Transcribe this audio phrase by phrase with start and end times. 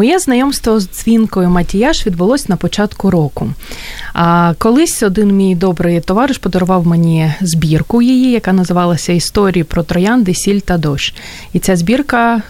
[0.00, 3.50] Моє знайомство з дзвінкою Матіяш відбулось на початку року.
[4.12, 10.34] А колись один мій добрий товариш подарував мені збірку її, яка називалася Історії про троянди,
[10.34, 11.14] сіль та дощ.
[11.52, 12.42] І ця збірка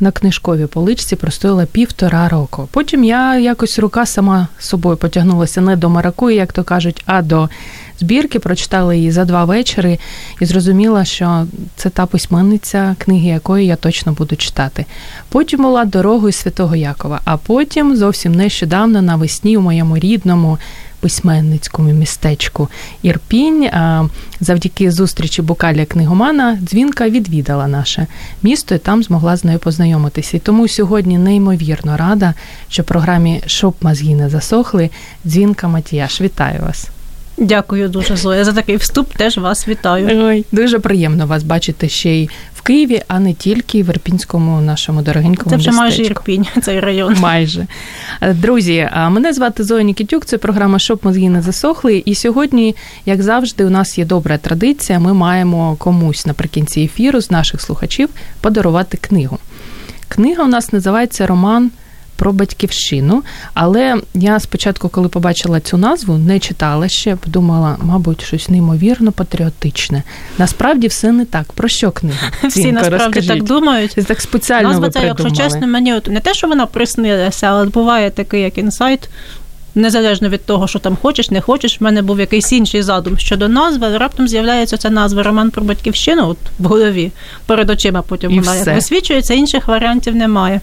[0.00, 2.68] на книжковій поличці простояла півтора року.
[2.70, 7.48] Потім я якось рука сама собою потягнулася не до маракуї, як то кажуть, а до
[8.00, 8.38] збірки.
[8.38, 9.98] Прочитала її за два вечори
[10.40, 11.46] і зрозуміла, що
[11.76, 14.84] це та письменниця, книги якої я точно буду читати.
[15.28, 20.58] Потім була дорогою Святого Якова, а потім зовсім нещодавно навесні у моєму рідному
[21.00, 22.68] письменницькому містечку
[23.02, 23.70] Ірпінь.
[24.40, 28.06] Завдяки зустрічі Букаля книгомана дзвінка відвідала наше
[28.42, 30.36] місто і там змогла з нею познайомитися.
[30.36, 32.34] І тому сьогодні неймовірно рада,
[32.68, 34.90] що в програмі Щоб мозги не засохли.
[35.26, 36.20] Дзвінка Матіяш.
[36.20, 36.95] Вітаю вас.
[37.38, 39.12] Дякую дуже, Зоя, за такий вступ.
[39.16, 40.24] Теж вас вітаю.
[40.24, 45.02] Ой, Дуже приємно вас бачити ще й в Києві, а не тільки в Ірпінському нашому
[45.02, 45.82] дорогенькому Це вже містечку.
[45.82, 47.16] майже Ірпінь, цей район.
[47.20, 47.66] Майже.
[48.34, 52.02] Друзі, мене звати Зоя Нікітюк, це програма Щоб мозги не засохли.
[52.06, 52.76] І сьогодні,
[53.06, 54.98] як завжди, у нас є добра традиція.
[54.98, 58.08] Ми маємо комусь наприкінці ефіру з наших слухачів
[58.40, 59.38] подарувати книгу.
[60.08, 61.70] Книга у нас називається Роман
[62.16, 63.22] про батьківщину.
[63.54, 70.02] Але я спочатку, коли побачила цю назву, не читала ще, подумала, мабуть, щось неймовірно патріотичне.
[70.38, 71.52] Насправді все не так.
[71.52, 72.30] Про що книга?
[72.48, 73.28] Всі Цінка, насправді розкажіть.
[73.28, 73.92] так думають.
[73.92, 77.46] Це так спеціально Назва ви ця, якщо чесно, мені от не те, що вона приснилася,
[77.46, 79.08] але буває такий як інсайт.
[79.74, 83.48] Незалежно від того, що там хочеш, не хочеш, в мене був якийсь інший задум щодо
[83.48, 87.12] назви, але раптом з'являється ця назва Роман про батьківщину от в голові,
[87.46, 88.70] перед очима потім І вона все.
[88.70, 90.60] як висвічується, інших варіантів немає.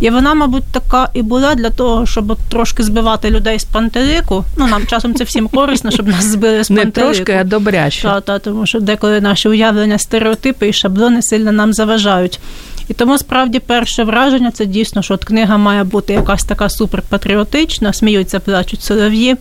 [0.00, 4.44] І вона, мабуть, така і була для того, щоб от трошки збивати людей з пантелику.
[4.56, 7.14] Ну, нам часом це всім корисно, щоб нас збили з Не пантелику.
[7.14, 8.02] трошки, а добряче.
[8.02, 12.40] Та, та, тому що деколи наші уявлення, стереотипи і шаблони сильно нам заважають.
[12.88, 17.92] І тому справді перше враження це дійсно, що от книга має бути якась така суперпатріотична,
[17.92, 19.36] сміються, плачуть солов'ї.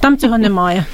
[0.00, 0.84] Там цього немає.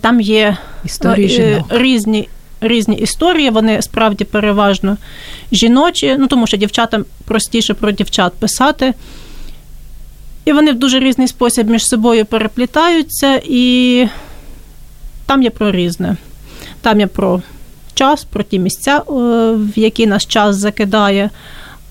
[0.00, 1.66] Там є Історії е, жінок.
[1.70, 2.28] різні.
[2.66, 4.96] Різні історії, вони справді переважно
[5.52, 8.94] жіночі, ну тому що дівчатам простіше про дівчат писати.
[10.44, 14.06] І вони в дуже різний спосіб між собою переплітаються, і
[15.26, 16.16] там є про різне.
[16.80, 17.42] Там є про
[17.94, 19.02] час, про ті місця, е,
[19.52, 21.30] в які нас час закидає,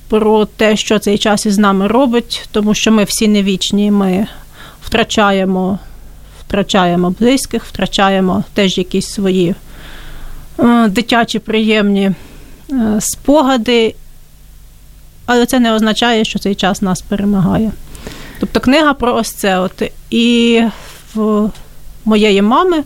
[0.07, 4.27] про те, що цей час із нами робить, тому що ми всі не вічні, ми
[4.81, 5.79] втрачаємо,
[6.39, 9.55] втрачаємо близьких, втрачаємо теж якісь свої
[10.87, 12.11] дитячі приємні
[12.71, 13.95] е, спогади,
[15.25, 17.71] але це не означає, що цей час нас перемагає.
[18.39, 19.59] Тобто книга про ось це.
[19.59, 19.91] От.
[20.09, 20.61] І
[21.15, 21.49] в
[22.05, 22.83] моєї мами,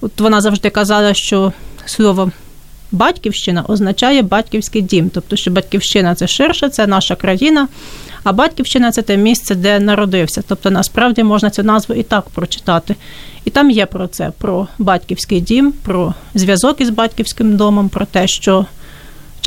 [0.00, 1.52] от вона завжди казала, що
[1.86, 2.30] слово
[2.92, 5.10] батьківщина означає батьківський дім.
[5.14, 7.68] Тобто, що батьківщина це ширше, це наша країна,
[8.26, 10.42] а батьківщина це те місце, де народився.
[10.48, 12.94] Тобто, насправді можна цю назву і так прочитати.
[13.44, 18.26] І там є про це: про батьківський дім, про зв'язок із батьківським домом, про те,
[18.26, 18.66] що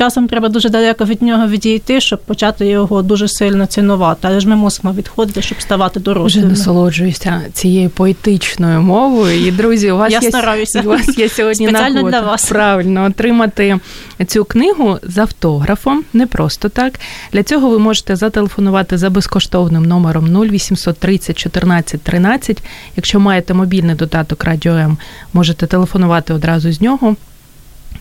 [0.00, 4.20] часом треба дуже далеко від нього відійти, щоб почати його дуже сильно цінувати.
[4.22, 9.46] Але ж ми мусимо відходити, щоб ставати Вже насолоджуюся цією поетичною мовою.
[9.46, 10.80] І друзі, у вас Я є стараюся.
[10.80, 12.48] у вас є сьогодні Спеціально для вас.
[12.48, 13.78] правильно отримати
[14.26, 16.04] цю книгу з автографом.
[16.12, 17.00] Не просто так.
[17.32, 22.62] Для цього ви можете зателефонувати за безкоштовним номером 0800 30 14 13.
[22.96, 24.98] Якщо маєте мобільний додаток Радіо М,
[25.32, 27.16] можете телефонувати одразу з нього.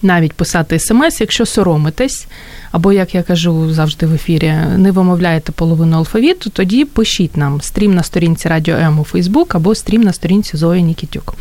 [0.01, 2.28] Навіть писати смс, якщо соромитесь,
[2.72, 7.96] або, як я кажу завжди в ефірі, не вимовляєте половину алфавіту, тоді пишіть нам стрім
[7.96, 11.36] на сторінці Радіо М у Фейсбук або стрім на сторінці Зої Нікітюк.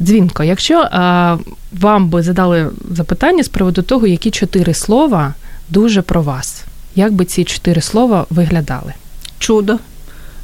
[0.00, 1.36] Дзвінко, якщо а,
[1.72, 5.34] вам би задали запитання з приводу того, які чотири слова
[5.68, 6.64] дуже про вас,
[6.94, 8.94] як би ці чотири слова виглядали?
[9.38, 9.78] Чудо,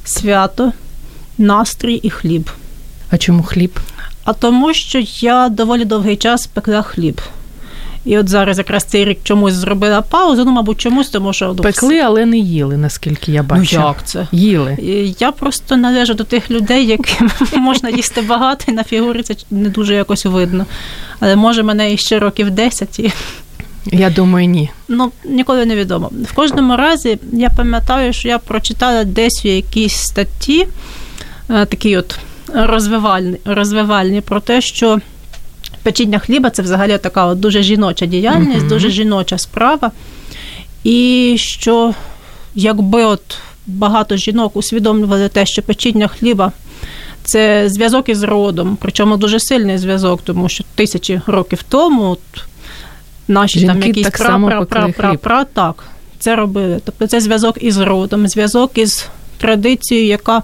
[0.04, 0.72] свято,
[1.38, 2.50] настрій і хліб.
[3.10, 3.80] А чому хліб?
[4.24, 7.20] А тому, що я доволі довгий час пекла хліб.
[8.04, 10.44] І от зараз якраз цей рік чомусь зробила паузу.
[10.44, 13.76] Ну, мабуть, чомусь, тому що пекли, але не їли, наскільки я бачу.
[13.78, 14.26] Ну, як це?
[14.32, 14.76] Їли.
[15.18, 17.30] Я просто належу до тих людей, яким
[17.62, 20.66] можна їсти багато, і на фігурі це не дуже якось видно.
[21.20, 23.12] Але може мене іще років 10 і.
[23.92, 24.70] Я думаю, ні.
[24.88, 26.10] Ну, ніколи не відомо.
[26.30, 30.66] В кожному разі я пам'ятаю, що я прочитала десь в якійсь статті
[31.50, 32.18] е, такі от
[32.54, 35.00] розвивальні, розвивальні про те, що
[35.82, 38.68] печіння хліба це взагалі така от дуже жіноча діяльність, mm-hmm.
[38.68, 39.90] дуже жіноча справа.
[40.84, 41.94] І що
[42.54, 46.52] якби от багато жінок усвідомлювали те, що печіння хліба.
[47.24, 52.44] Це зв'язок із родом, причому дуже сильний зв'язок, тому що тисячі років тому от,
[53.28, 55.84] наші Жінки там якісь так пекли пра, пра, пра, так
[56.18, 56.80] це робили.
[56.84, 59.06] Тобто це зв'язок із родом, зв'язок із
[59.38, 60.42] традицією, яка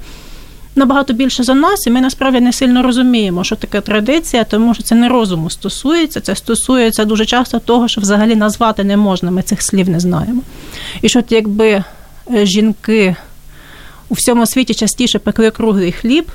[0.80, 4.82] набагато більше за нас, і ми насправді не сильно розуміємо, що таке традиція, тому що
[4.82, 9.42] це не розуму стосується, це стосується дуже часто того, що взагалі назвати не можна, ми
[9.42, 10.42] цих слів не знаємо.
[11.02, 11.84] І що якби
[12.34, 13.16] е, жінки
[14.08, 16.26] у всьому світі частіше пекли круглий хліб,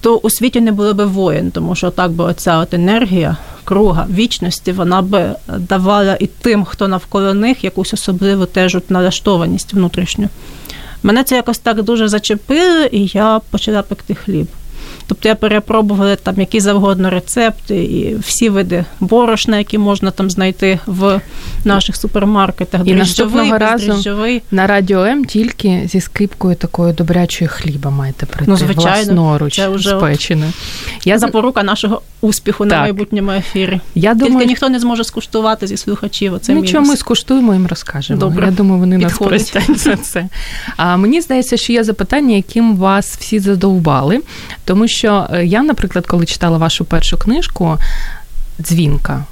[0.00, 4.06] то у світі не було би воїн, тому що так би оця от енергія, круга
[4.14, 10.28] вічності, вона би давала і тим, хто навколо них якусь особливу теж налаштованість внутрішню.
[11.02, 14.46] Мене це якось так дуже зачепило, і я почала пекти хліб.
[15.08, 20.78] Тобто я перепробувала там які завгодно рецепти і всі види борошна, які можна там знайти
[20.86, 21.20] в
[21.64, 22.80] наших супермаркетах.
[22.84, 24.04] І наступного разу
[24.50, 29.68] на радіо М тільки зі скипкою такої добрячої хліба маєте прийти ну, звичайно, власноруч це
[29.68, 30.52] вже спечене.
[31.04, 32.70] Я запорука нашого успіху так.
[32.70, 33.80] на майбутньому ефірі.
[33.94, 36.34] Я Тільки думаю, ніхто не зможе скуштувати зі слухачів.
[36.34, 36.88] Оце Нічого, мінус.
[36.88, 38.20] ми скуштуємо їм розкажемо.
[38.20, 38.46] Добре.
[38.46, 39.40] Я думаю, вони Підходить.
[39.40, 40.28] нас простять за це.
[40.76, 44.20] А мені здається, що є запитання, яким вас всі задовбали,
[44.64, 47.78] тому що е, я, наприклад, коли читала вашу першу книжку
[48.60, 49.24] Дзвінка.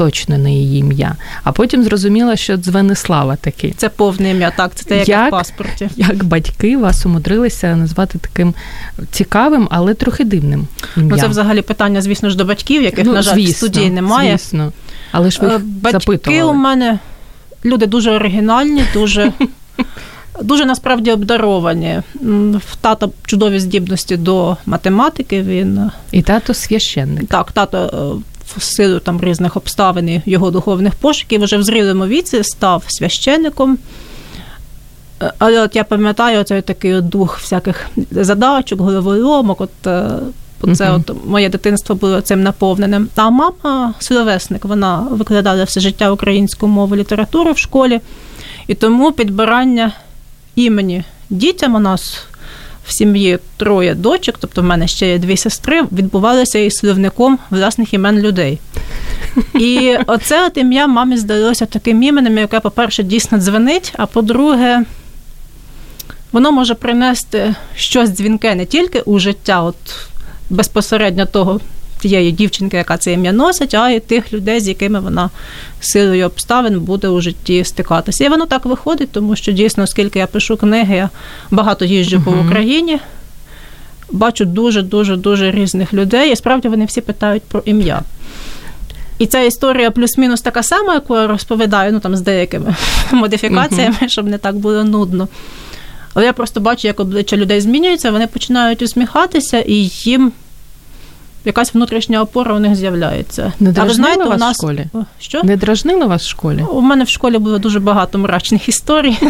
[0.00, 3.74] Точно не її ім'я, а потім зрозуміла, що Дзвенислава таки.
[3.76, 5.90] Це повне ім'я, так, це те, як, як в паспорті.
[5.96, 8.54] Як батьки вас умудрилися назвати таким
[9.10, 10.66] цікавим, але трохи дивним.
[10.96, 11.08] ім'ям.
[11.10, 13.90] Ну, це взагалі питання, звісно ж, до батьків, яких, ну, на жаль, звісно, в студії
[13.90, 14.30] немає.
[14.30, 14.72] Звісно.
[15.12, 16.50] Але ж ви Батьки запитували.
[16.50, 16.98] у мене
[17.64, 19.32] люди дуже оригінальні, дуже.
[20.42, 22.00] Дуже насправді обдаровані.
[22.54, 25.42] В тата чудові здібності до математики.
[25.42, 27.28] Він і тато священник.
[27.28, 28.22] Так, тато
[28.56, 33.78] в силу там різних обставин і його духовних пошуків вже в зрілому віці став священником.
[35.38, 39.60] Але от я пам'ятаю цей такий от дух всяких задачок, головоломок.
[39.60, 40.20] От це
[40.62, 40.96] uh-huh.
[40.96, 43.08] от моє дитинство було цим наповненим.
[43.16, 48.00] А мама словесник, вона викладала все життя українську мову літературу в школі,
[48.66, 49.92] і тому підбирання
[50.54, 52.26] імені дітям у нас
[52.90, 57.94] в сім'ї троє дочок, тобто в мене ще є дві сестри, відбувалися із словником власних
[57.94, 58.58] імен людей.
[59.54, 64.84] І оце от ім'я мамі здалося таким іменем, яке, по-перше, дійсно дзвонить, а по-друге,
[66.32, 69.76] воно може принести щось дзвінке не тільки у життя, от
[70.50, 71.60] безпосередньо того
[72.00, 75.30] тієї дівчинки, яка це ім'я носить, а й тих людей, з якими вона
[75.80, 78.24] силою обставин буде у житті стикатися.
[78.24, 81.10] І воно так виходить, тому що дійсно, оскільки я пишу книги, я
[81.50, 82.24] багато їжджу uh-huh.
[82.24, 82.98] по Україні.
[84.12, 88.02] Бачу дуже дуже дуже різних людей, і справді вони всі питають про ім'я.
[89.18, 92.74] І ця історія плюс-мінус така сама, яку я розповідаю, ну там з деякими
[93.12, 94.08] модифікаціями, uh-huh.
[94.08, 95.28] щоб не так було нудно.
[96.14, 100.32] Але я просто бачу, як обличчя людей змінюються, вони починають усміхатися, і їм
[101.44, 103.52] якась внутрішня опора у них з'являється.
[103.60, 104.86] Не а ви знаєте, вас у нас в школі?
[105.18, 105.42] Що?
[105.42, 106.64] Не дражнили вас в школі?
[106.72, 109.18] У мене в школі було дуже багато мрачних історій.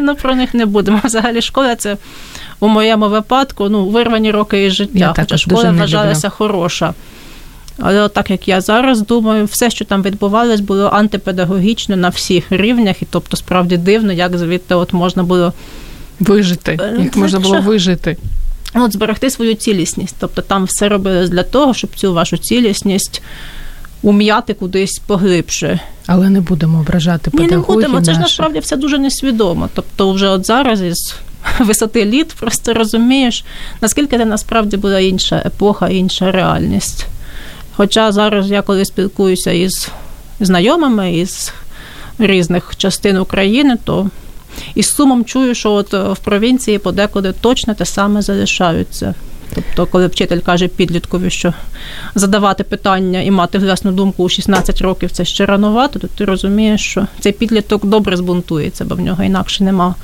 [0.00, 1.00] Ну, про них не будемо.
[1.04, 1.96] Взагалі, школа це
[2.60, 4.98] у моєму випадку ну, вирвані роки із життя.
[4.98, 6.94] Я Хоча школа вважалася хороша.
[7.78, 13.02] Але так як я зараз думаю, все, що там відбувалось, було антипедагогічно на всіх рівнях,
[13.02, 15.52] і тобто справді дивно, як звідти от можна було
[16.20, 18.16] вижити, як можна було вижити.
[18.74, 20.16] От зберегти свою цілісність.
[20.18, 23.22] Тобто там все робилось для того, щоб цю вашу цілісність
[24.02, 25.80] ум'яти кудись поглибше.
[26.06, 28.02] Але не будемо ображати педагогів Ні, не будемо.
[28.02, 29.68] Це ж насправді все дуже несвідомо.
[29.74, 31.14] Тобто, вже от зараз із
[31.60, 33.44] висоти літ просто розумієш,
[33.80, 37.06] наскільки це насправді була інша епоха, інша реальність.
[37.76, 39.90] Хоча зараз я коли спілкуюся із
[40.40, 41.52] знайомими із
[42.18, 44.10] різних частин України, то
[44.74, 49.14] і з сумом чую, що от в провінції подекуди точно те саме залишаються.
[49.54, 51.54] Тобто, коли вчитель каже підліткові, що
[52.14, 56.80] задавати питання і мати власну думку у 16 років це ще ранувато, то ти розумієш,
[56.80, 59.94] що цей підліток добре збунтується, бо в нього інакше нема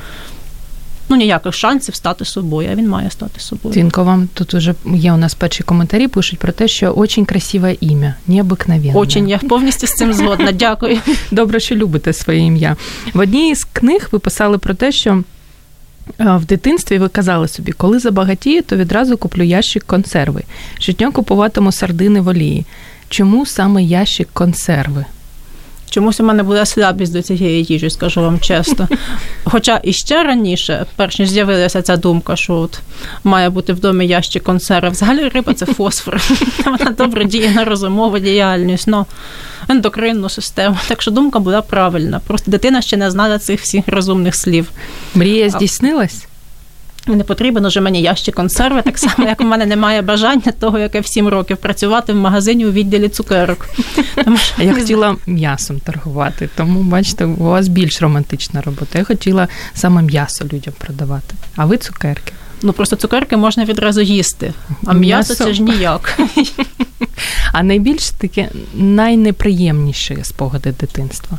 [1.08, 3.74] ну ніяких шансів стати собою, а він має стати собою.
[3.74, 7.76] Тінко, вам тут уже є у нас перші коментарі, пишуть про те, що очень красиве
[7.80, 8.92] ім'я, необикновенне.
[8.94, 10.52] Очень, я повністю з цим згодна.
[10.66, 10.98] Дякую.
[11.30, 12.76] Добре, що любите своє ім'я.
[13.14, 15.22] В одній із книг ви писали про те, що.
[16.18, 20.42] В дитинстві ви казали собі, коли забагатію, то відразу куплю ящик консерви.
[20.78, 22.66] Щодня купуватиму сардини в олії.
[23.08, 25.04] Чому саме ящик консерви?
[25.90, 28.88] Чомусь у мене була слабість до цієї їжі, скажу вам чесно.
[29.44, 32.78] Хоча і ще раніше, перш ніж з'явилася ця думка, що от
[33.24, 34.90] має бути в домі ящик консерв.
[34.90, 36.20] Взагалі риба це фосфор.
[36.64, 39.04] Вона добре діє на розумову діяльність, на
[39.68, 40.76] ендокринну систему.
[40.88, 42.20] Так що думка була правильна.
[42.26, 44.70] Просто дитина ще не знала цих всіх розумних слів.
[45.14, 46.26] Мрія здійснилась?
[47.06, 51.00] Не потрібен уже мені ящик консерви, так само, як у мене немає бажання того, яке
[51.00, 53.68] в сім років працювати в магазині у відділі цукерок.
[54.24, 58.98] Тому що я хотіла м'ясом торгувати, тому бачите, у вас більш романтична робота.
[58.98, 62.32] Я хотіла саме м'ясо людям продавати, а ви цукерки.
[62.62, 64.52] Ну просто цукерки можна відразу їсти,
[64.86, 66.18] а м'ясо, м'ясо це ж ніяк.
[67.52, 71.38] А найбільш таке найнеприємніші спогади дитинства.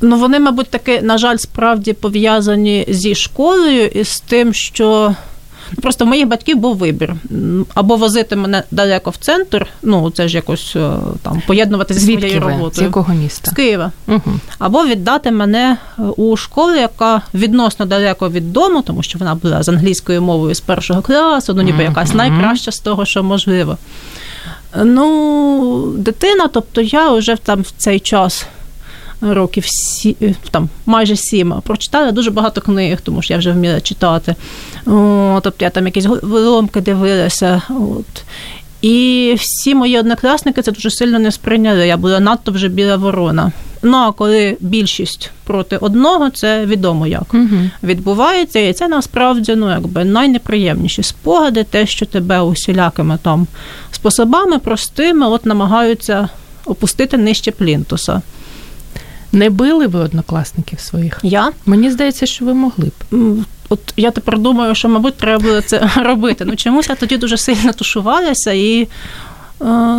[0.00, 5.14] Ну, вони, мабуть, таки, на жаль, справді пов'язані зі школою і з тим, що.
[5.82, 7.14] Просто в моїх батьків був вибір.
[7.74, 10.90] Або возити мене далеко в центр, ну це ж якось е,
[11.22, 12.70] там поєднувати зі своєю роботою.
[12.72, 13.50] З якого міста?
[13.50, 13.92] З Києва.
[14.06, 14.32] Угу.
[14.58, 19.62] Або віддати мене е, у школу, яка відносно далеко від дому, тому що вона була
[19.62, 23.78] з англійською мовою з першого класу, ну ніби якась найкраща з того, що можливо.
[24.84, 28.46] Ну, дитина, тобто я вже там в цей час
[29.20, 33.80] років сі, е, там майже сім, прочитала дуже багато книг, тому що я вже вміла
[33.80, 34.34] читати.
[34.86, 37.62] О, тобто я там якісь виломки дивилася.
[37.68, 38.24] От.
[38.82, 41.86] І всі мої однокласники це дуже сильно не сприйняли.
[41.86, 43.52] Я була надто вже біла ворона.
[43.82, 47.70] Ну а коли більшість проти одного, це відомо як угу.
[47.82, 53.46] відбувається, і це насправді ну якби найнеприємніші спогади, те, що тебе усілякими там
[53.90, 56.28] способами простими от намагаються
[56.64, 58.22] опустити нижче плінтуса.
[59.32, 61.18] Не били ви однокласників своїх?
[61.22, 61.52] Я?
[61.66, 63.16] Мені здається, що ви могли б.
[63.68, 66.44] От я тепер думаю, що, мабуть, треба було це робити.
[66.44, 68.86] Ну чомусь я тоді дуже сильно тушувалася і е,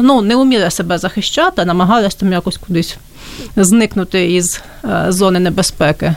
[0.02, 2.98] ну, не вміла себе захищати, намагалася там якось кудись
[3.56, 6.16] зникнути із е, зони небезпеки.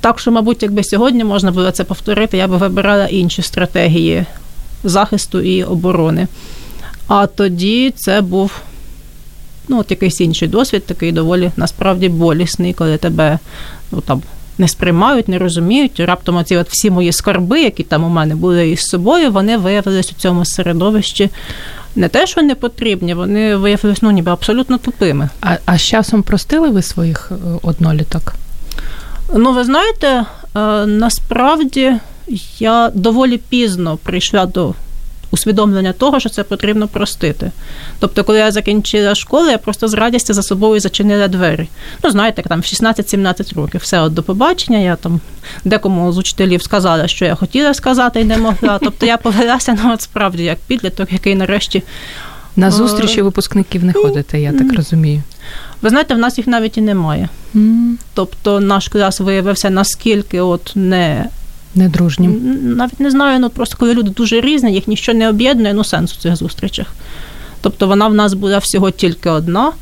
[0.00, 4.26] Так що, мабуть, якби сьогодні можна було це повторити, я би вибирала інші стратегії
[4.84, 6.28] захисту і оборони.
[7.08, 8.60] А тоді це був
[9.68, 13.38] ну, от якийсь інший досвід, такий доволі насправді болісний, коли тебе
[13.92, 14.22] ну, там,
[14.58, 16.00] не сприймають, не розуміють.
[16.00, 20.12] Раптом оці от всі мої скарби, які там у мене були із собою, вони виявилися
[20.18, 21.30] у цьому середовищі.
[21.96, 25.28] Не те, що не потрібні, вони виявилися ну, ніби абсолютно тупими.
[25.40, 28.34] А а з часом простили ви своїх е, одноліток?
[29.34, 30.26] Ну, ви знаєте, е,
[30.86, 31.92] насправді
[32.58, 34.74] я доволі пізно прийшла до
[35.34, 37.50] усвідомлення того, що це потрібно простити.
[37.98, 41.68] Тобто, коли я закінчила школу, я просто з радістю за собою зачинила двері.
[42.04, 44.78] Ну, знаєте, там в 16-17 років все от до побачення.
[44.78, 45.20] Я там
[45.64, 48.78] декому з учителів сказала, що я хотіла сказати і не могла.
[48.82, 51.82] Тобто я повелася ну, от справді як підліток, який нарешті.
[52.56, 55.22] На зустрічі випускників не ходите, я так розумію.
[55.82, 57.28] Ви знаєте, в нас їх навіть і немає.
[57.54, 57.92] Mm.
[58.14, 61.26] Тобто наш клас виявився наскільки от не
[61.74, 62.58] Недружнім.
[62.76, 66.16] Навіть не знаю, ну просто коли люди дуже різні, їх нічого не об'єднує, ну сенс
[66.18, 66.86] у цих зустрічах.
[67.60, 69.72] Тобто вона в нас була всього тільки одна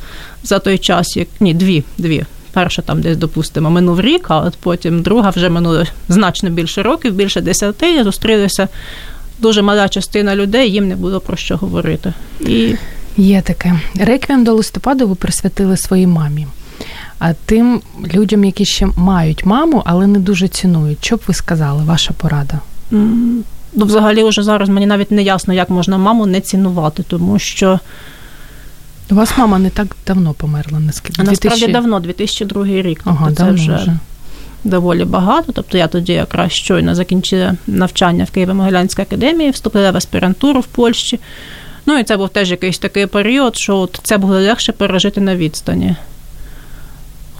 [0.45, 1.85] за той час, як ні, дві.
[1.99, 2.25] дві.
[2.53, 7.15] Перша там десь, допустимо, минув рік, а от потім друга вже минуло значно більше років,
[7.15, 8.05] більше десяти.
[8.05, 8.69] Зустрілися
[9.39, 12.13] дуже мала частина людей, їм не було про що говорити.
[12.41, 12.75] І...
[13.17, 13.81] Є таке.
[13.95, 16.47] Реквієм до листопаду ви присвятили своїй мамі.
[17.25, 17.81] А тим
[18.15, 21.05] людям, які ще мають маму, але не дуже цінують.
[21.05, 22.61] Що б ви сказали, ваша порада?
[23.75, 27.81] Ну, взагалі, вже зараз мені навіть не ясно, як можна маму не цінувати, тому що.
[29.11, 31.23] У вас мама не так давно померла, наскільки?
[31.23, 33.01] Насправді давно, 2002 рік.
[33.05, 33.97] Ага, тобто це вже, вже
[34.65, 35.53] доволі багато.
[35.53, 41.21] Тобто я тоді якраз щойно закінчила навчання в Києво-Могилянській академії, вступила в аспірантуру в Польщі.
[41.87, 45.37] Ну і це був теж якийсь такий період, що от це було легше пережити на
[45.37, 45.97] відстані.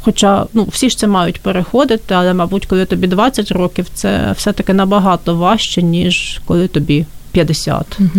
[0.05, 4.75] Хоча ну, всі ж це мають переходити, але, мабуть, коли тобі 20 років, це все-таки
[4.75, 7.87] набагато важче, ніж коли тобі 50.
[7.99, 8.11] Угу.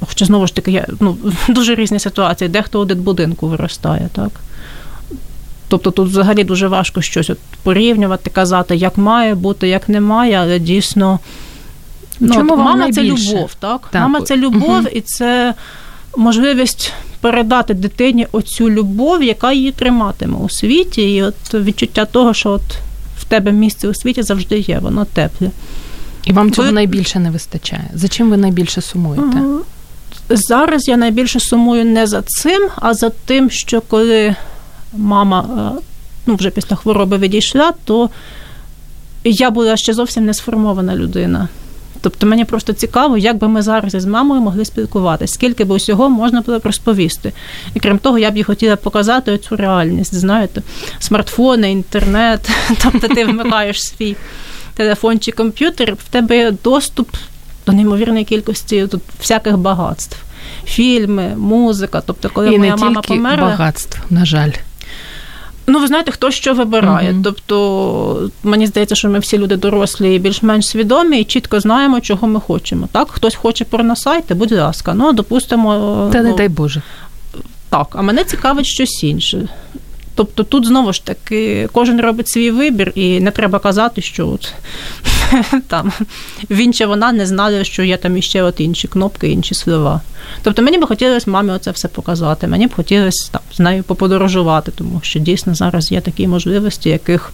[0.00, 1.16] Хоча, знову ж таки, є ну,
[1.48, 4.30] дуже різні ситуації, дехто у дитбудинку виростає, так?
[5.68, 10.34] Тобто тут взагалі дуже важко щось от порівнювати, казати, як має бути, як не має,
[10.34, 11.18] але дійсно
[12.20, 13.26] ну, Чому от, мама найбільше?
[13.26, 13.80] це любов, так?
[13.90, 14.02] так?
[14.02, 14.88] Мама це любов, угу.
[14.92, 15.54] і це
[16.16, 16.92] можливість
[17.24, 22.62] передати дитині оцю любов, яка її триматиме у світі, і от відчуття того, що от
[23.18, 25.50] в тебе місце у світі завжди є, воно тепле.
[26.24, 26.74] І вам цього ви...
[26.74, 27.90] найбільше не вистачає.
[27.94, 29.42] За чим ви найбільше сумуєте?
[30.30, 34.36] Зараз я найбільше сумую не за цим, а за тим, що коли
[34.92, 35.80] мама е,
[36.26, 38.10] ну, вже після хвороби відійшла, то
[39.24, 41.48] я була ще зовсім не сформована людина.
[42.04, 46.08] Тобто мені просто цікаво, як би ми зараз із мамою могли спілкуватися, скільки б усього
[46.08, 47.32] можна було б розповісти.
[47.74, 50.14] І крім того, я б їй хотіла показати цю реальність.
[50.14, 50.62] Знаєте,
[50.98, 52.50] смартфони, інтернет,
[52.82, 54.16] тобто ти вмикаєш свій
[54.74, 57.08] телефон чи комп'ютер, в тебе є доступ
[57.66, 60.16] до неймовірної кількості тут всяких багатств.
[60.64, 62.02] Фільми, музика.
[62.06, 64.50] Тобто, коли І моя не мама тільки померла, багатств, на жаль.
[65.66, 67.10] Ну, ви знаєте, хто що вибирає.
[67.12, 67.20] Угу.
[67.24, 72.28] Тобто, мені здається, що ми всі люди дорослі і більш-менш свідомі, і чітко знаємо, чого
[72.28, 72.88] ми хочемо.
[72.92, 76.08] Так, хтось хоче порносайти, будь ласка, ну допустимо.
[76.12, 76.82] Та не ну, дай Боже.
[77.68, 79.48] Так, а мене цікавить щось інше.
[80.14, 84.52] Тобто тут знову ж таки кожен робить свій вибір, і не треба казати, що от
[85.68, 85.92] там
[86.50, 90.00] він чи вона не знали, що є там іще от інші кнопки, інші слова.
[90.42, 92.46] Тобто мені б хотілося мамі оце все показати.
[92.46, 97.32] Мені б хотілося там з нею поподорожувати, тому що дійсно зараз є такі можливості, яких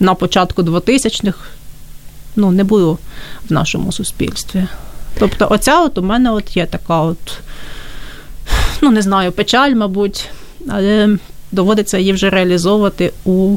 [0.00, 1.38] на початку 2000-х
[2.36, 2.98] ну, не було
[3.48, 4.66] в нашому суспільстві.
[5.18, 7.38] Тобто, оця от у мене от є така от,
[8.82, 10.28] ну не знаю, печаль, мабуть,
[10.68, 11.18] але
[11.54, 13.56] доводиться її вже реалізовувати у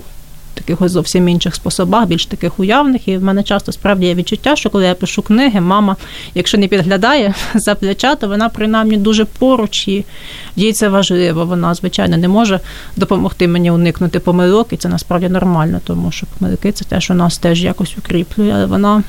[0.57, 3.07] таких зовсім інших способах, більш таких уявних.
[3.07, 5.95] І в мене часто справді є відчуття, що коли я пишу книги, мама,
[6.35, 10.05] якщо не підглядає за плеча, то вона принаймні дуже поруч і
[10.55, 11.45] їй це важливо.
[11.45, 12.59] Вона, звичайно, не може
[12.95, 17.37] допомогти мені уникнути помилок, і це насправді нормально, тому що помилки це те, що нас
[17.37, 19.03] теж якось укріплює, але вона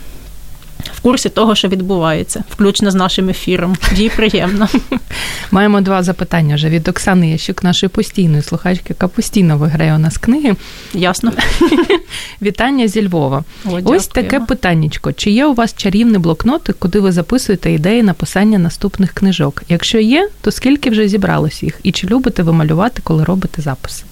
[0.94, 3.76] в курсі того, що відбувається, включно з нашим ефіром.
[3.94, 4.68] Їй приємно.
[5.50, 10.18] Маємо два запитання вже від Оксани Ящук, нашої постійної слухачки, яка постійно виграє у нас
[10.18, 10.56] книги.
[10.94, 11.32] Ясно.
[12.42, 13.44] Вітання зі Львова.
[13.64, 15.12] О, Ось таке питаннячко.
[15.12, 19.62] Чи є у вас чарівний блокнот, куди ви записуєте ідеї написання наступних книжок?
[19.68, 21.80] Якщо є, то скільки вже зібралось їх?
[21.82, 24.04] І чи любите ви малювати, коли робите записи?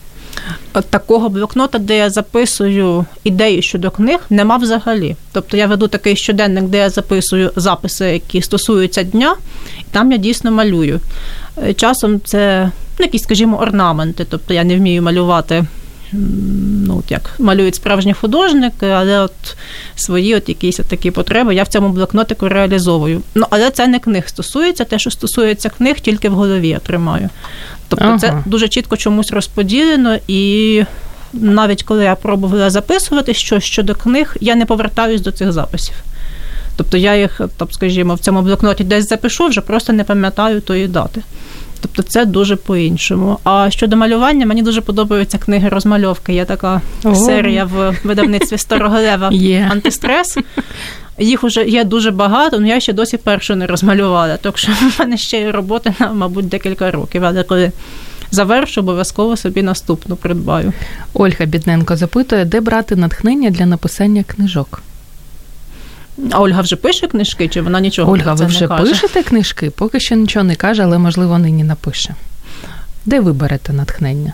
[0.91, 5.17] Такого блокнота, де я записую ідеї щодо книг, нема взагалі.
[5.33, 9.37] Тобто я веду такий щоденник, де я записую записи, які стосуються дня,
[9.81, 11.01] і там я дійсно малюю.
[11.65, 14.27] Е, часом це ну, якісь, скажімо, орнаменти.
[14.31, 15.65] Тобто я не вмію малювати,
[16.13, 19.57] ну, от як малюють справжні художники, але от
[19.97, 23.23] свої от якісь от такі потреби я в цьому блокнотику реалізовую.
[23.35, 27.29] Ну, але це не книг стосується, те, що стосується книг, тільки в голові я тримаю.
[27.89, 28.19] Тобто ага.
[28.19, 30.85] це дуже чітко чомусь розподілено, і
[31.33, 35.95] навіть коли я пробувала записувати щось щодо книг, я не повертаюсь до цих записів.
[36.77, 40.89] Тобто я їх, тобто, скажімо, в цьому блокноті десь запишу, вже просто не пам'ятаю тої
[40.89, 41.23] дати.
[41.81, 43.39] Тобто це дуже по-іншому.
[43.45, 46.35] А щодо малювання, мені дуже подобаються книги розмальовки.
[46.35, 47.15] Є така О.
[47.15, 49.73] серія в видавництві Старого Лева yeah.
[49.73, 50.39] антистрес.
[51.19, 54.37] Їх вже є дуже багато, але я ще досі першу не розмалювала.
[54.37, 57.25] Так що в мене ще є роботи на, мабуть, декілька років.
[57.25, 57.73] Але коли
[58.31, 60.73] завершу, обов'язково собі наступну придбаю.
[61.15, 64.83] Ольга Бідненко запитує, де брати натхнення для написання книжок.
[66.31, 68.91] А Ольга вже пише книжки, чи вона нічого Ольга, про це ви вже не каже?
[68.91, 69.71] пишете книжки?
[69.71, 72.15] Поки що нічого не каже, але можливо нині напише.
[73.05, 74.33] Де ви берете натхнення?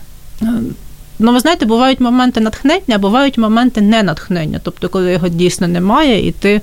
[1.19, 4.59] Ну, ви знаєте, бувають моменти натхнення, а бувають моменти ненатхнення.
[4.63, 6.61] Тобто, коли його дійсно немає, і ти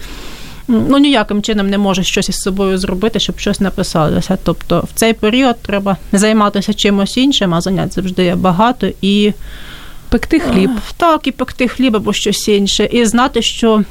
[0.68, 4.38] ну, ніяким чином не можеш щось із собою зробити, щоб щось написалося.
[4.44, 9.32] Тобто, в цей період треба займатися чимось іншим, а занять завжди є багато і.
[10.08, 10.70] Пекти хліб.
[10.96, 12.88] Так, і пекти хліб або щось інше.
[12.92, 13.84] І знати, що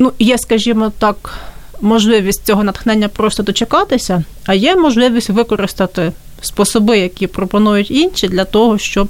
[0.00, 1.34] ну, є, скажімо так,
[1.80, 8.78] можливість цього натхнення просто дочекатися, а є можливість використати способи, які пропонують інші, для того,
[8.78, 9.08] щоб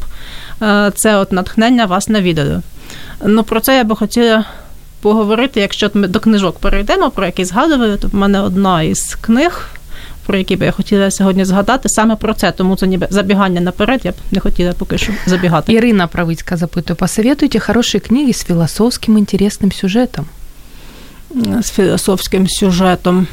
[0.62, 2.62] е, це от натхнення вас навідало.
[3.24, 4.44] Ну, про це я би хотіла
[5.00, 9.68] поговорити, якщо ми до книжок перейдемо, про які згадували, то в мене одна із книг.
[10.26, 14.00] Про які би я хотіла сьогодні згадати саме про це, тому це ніби забігання наперед,
[14.04, 15.72] я б не хотіла поки що забігати.
[15.72, 20.26] Ірина Правицька запитує, посоветуйте хороші книги з філософським інтересним сюжетом.
[21.60, 23.26] З філософським сюжетом.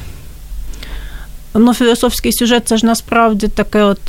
[1.54, 4.00] Ну, філософський сюжет це ж насправді таке от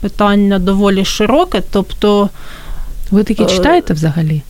[0.00, 1.62] питання доволі широке.
[1.70, 2.28] Тобто.
[3.10, 4.42] Ви такі читаєте взагалі?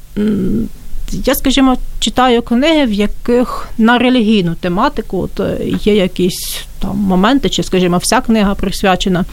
[1.12, 5.40] Я, скажімо, читаю книги, в яких на релігійну тематику от
[5.84, 9.24] є якісь там моменти, чи, скажімо, вся книга присвячена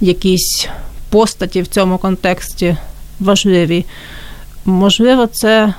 [0.00, 0.68] якійсь
[1.10, 2.76] постаті в цьому контексті
[3.20, 3.84] важливій.
[4.64, 5.74] Можливо, це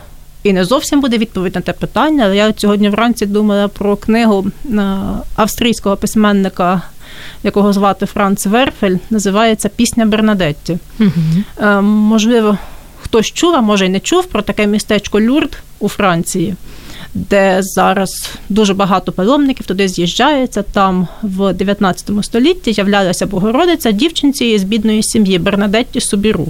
[0.45, 4.45] і не зовсім буде відповідь на те питання, але я сьогодні вранці думала про книгу
[5.35, 6.81] австрійського письменника,
[7.43, 10.77] якого звати Франц Верфель, називається Пісня Бернадетті.
[10.99, 11.81] Угу.
[11.81, 12.57] Можливо,
[13.01, 16.55] хтось чув, а може й не чув про таке містечко Люрд у Франції,
[17.13, 20.61] де зараз дуже багато паломників туди з'їжджається.
[20.61, 26.47] Там в 19 столітті являлася Богородиця дівчинці з бідної сім'ї Бернадетті Субіру.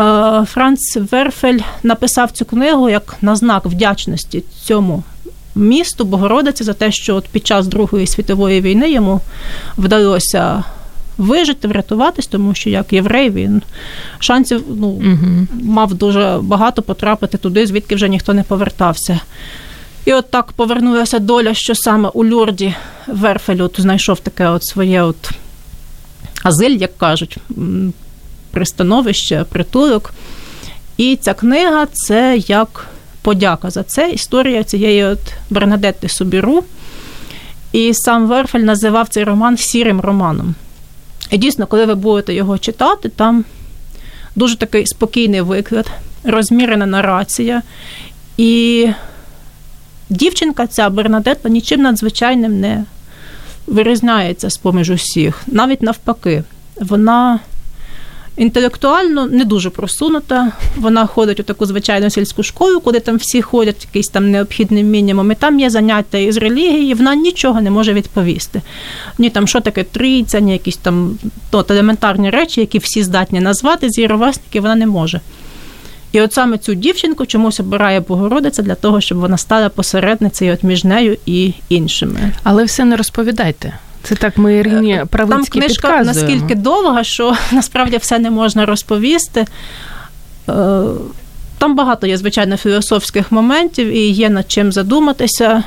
[0.00, 5.02] Е, Франц Верфель написав цю книгу як на знак вдячності цьому
[5.54, 9.20] місту Богородиці за те, що от під час Другої світової війни йому
[9.78, 10.64] вдалося
[11.18, 13.62] вижити, врятуватись, тому що як єврей він
[14.18, 15.46] шансів ну, угу.
[15.62, 19.20] мав дуже багато потрапити туди, звідки вже ніхто не повертався.
[20.04, 22.74] І от так повернулася доля, що саме у Люрді
[23.06, 25.30] Верфель от знайшов таке от своє от
[26.42, 27.38] азиль, як кажуть,
[28.50, 30.12] пристановище, притулок.
[30.96, 32.86] І ця книга це як
[33.22, 34.10] подяка за це.
[34.10, 35.18] Історія цієї от
[35.50, 36.64] Бернадетти Субіру.
[37.72, 40.54] І сам Верфель називав цей роман сірим романом.
[41.30, 43.44] І дійсно, коли ви будете його читати, там
[44.36, 45.90] дуже такий спокійний виклад,
[46.24, 47.62] розмірена нарація.
[48.36, 48.88] І
[50.10, 52.84] дівчинка ця Бернадетта нічим надзвичайним не
[53.66, 55.42] вирізняється з поміж усіх.
[55.46, 56.42] Навіть навпаки,
[56.80, 57.40] вона
[58.38, 60.52] інтелектуально не дуже просунута.
[60.76, 65.32] Вона ходить у таку звичайну сільську школу, куди там всі ходять якийсь там необхідний мінімум.
[65.32, 68.62] І там є заняття із релігії, вона нічого не може відповісти.
[69.18, 71.18] Ні, там що таке трійця, ні якісь там
[71.50, 74.08] то, елементарні речі, які всі здатні назвати з її
[74.54, 75.20] вона не може.
[76.12, 80.62] І от саме цю дівчинку чомусь обирає Богородиця для того, щоб вона стала посередницею от
[80.62, 82.32] між нею і іншими.
[82.42, 83.72] Але все не розповідайте.
[84.08, 86.30] Це так ми Ірині Правицькій Там книжка підказуємо.
[86.32, 89.46] наскільки довга, що насправді все не можна розповісти.
[90.48, 90.82] Е,
[91.58, 95.62] там багато є, звичайно, філософських моментів і є над чим задуматися.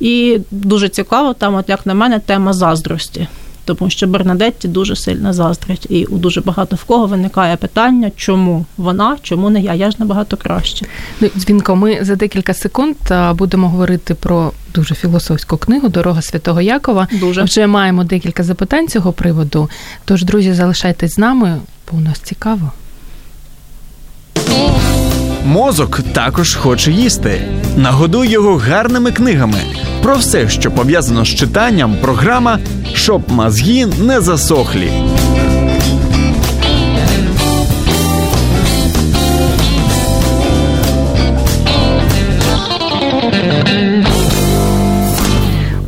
[0.00, 3.28] І дуже цікаво, там, от як на мене, тема заздрості
[3.74, 8.66] тому що Бернадетті дуже сильно заздрить, і у дуже багато в кого виникає питання, чому
[8.76, 9.74] вона, чому не я?
[9.74, 10.86] Я ж набагато краще.
[11.20, 12.96] Ну, Дзвінко, ми за декілька секунд
[13.34, 17.08] будемо говорити про дуже філософську книгу Дорога Святого Якова.
[17.12, 19.70] Дуже вже маємо декілька запитань цього приводу.
[20.04, 22.72] Тож, друзі, залишайтесь з нами, бо у нас цікаво.
[25.48, 27.42] Мозок також хоче їсти.
[27.76, 29.58] Нагодуй його гарними книгами.
[30.02, 32.58] Про все, що пов'язано з читанням, програма,
[32.94, 34.90] щоб мозги не засохлі.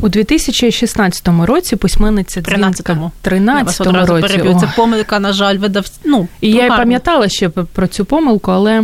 [0.01, 3.11] У 2016 році письменниця 13-му.
[3.23, 4.55] 13-му році.
[4.59, 5.85] Це помилка, на жаль, видав.
[6.05, 6.77] Ну, І я гарно.
[6.77, 8.83] пам'ятала ще про цю помилку, але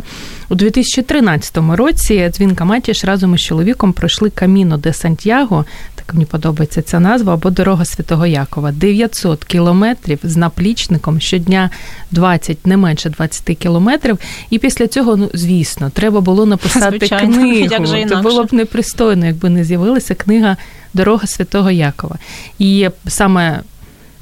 [0.50, 5.66] у 2013 році дзвінка Матіш разом із чоловіком пройшли Каміно де Сантьяго,
[6.08, 8.72] так мені подобається ця назва, або дорога Святого Якова.
[8.72, 11.70] 900 кілометрів з наплічником щодня
[12.12, 14.20] 20, не менше 20 кілометрів.
[14.50, 17.34] І після цього, ну звісно, треба було написати Звичайно.
[17.34, 17.74] книгу.
[17.74, 20.58] Як же Це було б непристойно, якби не з'явилася книга
[20.94, 22.16] Дорога Святого Якова.
[22.60, 23.62] І саме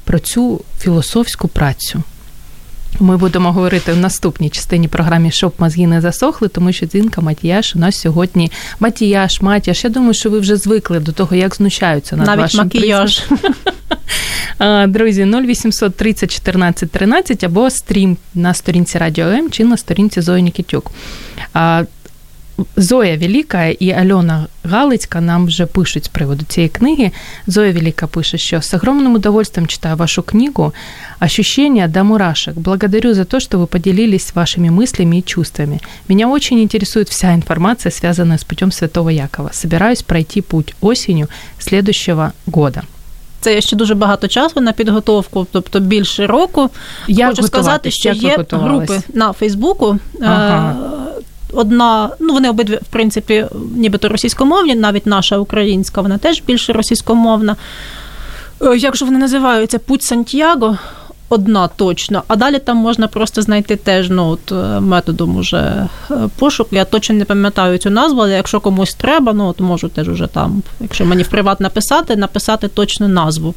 [0.04, 2.02] про цю філософську працю.
[3.00, 7.76] Ми будемо говорити в наступній частині програмі, щоб мозги не засохли, тому що дзвінка Матіяш
[7.76, 9.84] у нас сьогодні Матіяш, Матіяш.
[9.84, 13.22] Я думаю, що ви вже звикли до того, як знущаються над Навіть вашим макіяж.
[14.88, 20.42] Друзі, 0800 30 14 13 або стрім на сторінці Радіо М чи на сторінці Зої
[20.42, 20.90] Нікітюк.
[22.75, 27.11] Зоя Велика і Альона Галицька нам вже пишуть з приводу цієї книги.
[27.47, 30.73] Зоя Велика пише, що с огромным удовольствием читаю вашу книгу
[31.19, 32.55] «Ощущения до мурашек.
[32.55, 35.79] Благодарю за то, что вы поделились вашими мыслями и чувствами.
[36.09, 39.49] Меня очень интересует вся информация, связанная с путем Святого Якова.
[39.53, 41.27] Собираюсь пройти путь осенью
[41.59, 42.81] следующего года».
[43.41, 46.69] Це є ще дуже багато часу на підготовку, тобто більше року.
[47.07, 49.99] Як Хочу сказати, що є групи на Фейсбуку.
[50.21, 50.75] Ага
[51.56, 57.56] Одна, ну вони обидві, в принципі, нібито російськомовні, навіть наша українська, вона теж більше російськомовна.
[58.62, 59.78] Е, як же вони називаються?
[59.78, 60.78] Путь Сантьяго.
[61.28, 66.14] Одна точно, а далі там можна просто знайти теж ну, от, е, методом уже е,
[66.38, 66.76] пошуку.
[66.76, 70.26] Я точно не пам'ятаю цю назву, але якщо комусь треба, ну от можу теж уже
[70.26, 73.54] там, якщо мені в приват написати, написати точну назву.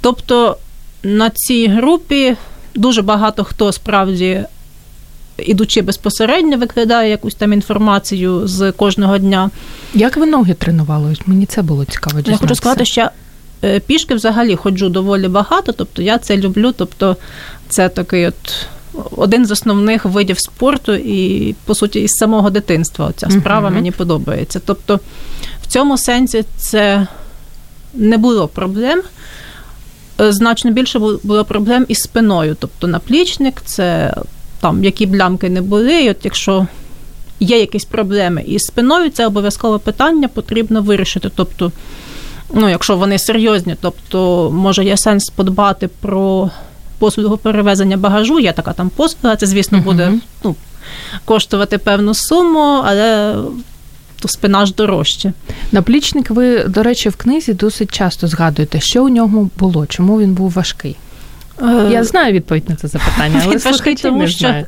[0.00, 0.56] Тобто
[1.02, 2.36] на цій групі
[2.74, 4.44] дуже багато хто справді
[5.46, 9.50] ідучи безпосередньо, викладає якусь там інформацію з кожного дня.
[9.94, 11.16] Як ви ноги тренували?
[11.26, 12.16] Мені це було цікаво.
[12.16, 12.32] Дізнатися.
[12.32, 13.08] Я хочу сказати, що
[13.64, 16.72] е, пішки взагалі ходжу доволі багато, тобто я це люблю.
[16.76, 17.16] Тобто
[17.68, 18.66] це такий от.
[19.16, 23.74] Один з основних видів спорту, і, по суті, із самого дитинства ця справа uh-huh.
[23.74, 24.60] мені подобається.
[24.66, 25.00] Тобто,
[25.62, 27.06] в цьому сенсі це
[27.94, 29.02] не було проблем.
[30.20, 32.56] Е, значно більше було проблем із спиною.
[32.60, 34.14] Тобто, наплічник це
[34.60, 36.66] там які б лямки не були, і от якщо
[37.40, 41.30] є якісь проблеми із спиною, це обов'язкове питання потрібно вирішити.
[41.34, 41.72] Тобто,
[42.54, 46.50] ну, якщо вони серйозні, тобто, може є сенс подбати про
[46.98, 50.12] послугу перевезення багажу, є така там послуга, це, звісно, буде
[50.44, 50.56] ну,
[51.24, 53.36] коштувати певну суму, але
[54.20, 55.32] то спина ж дорожче.
[55.72, 60.34] Наплічник, ви, до речі, в книзі досить часто згадуєте, що у ньому було, чому він
[60.34, 60.96] був важкий.
[61.62, 64.66] Е, Я знаю відповідь на це запитання, але важкий, тому що знають.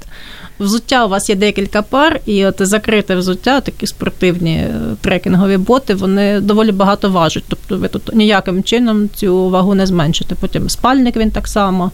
[0.61, 5.95] Взуття у вас є декілька пар, і от закрите взуття, такі спортивні е, трекінгові боти,
[5.95, 7.45] вони доволі багато важать.
[7.49, 10.35] Тобто ви тут ніяким чином цю вагу не зменшите.
[10.35, 11.91] Потім спальник він так само.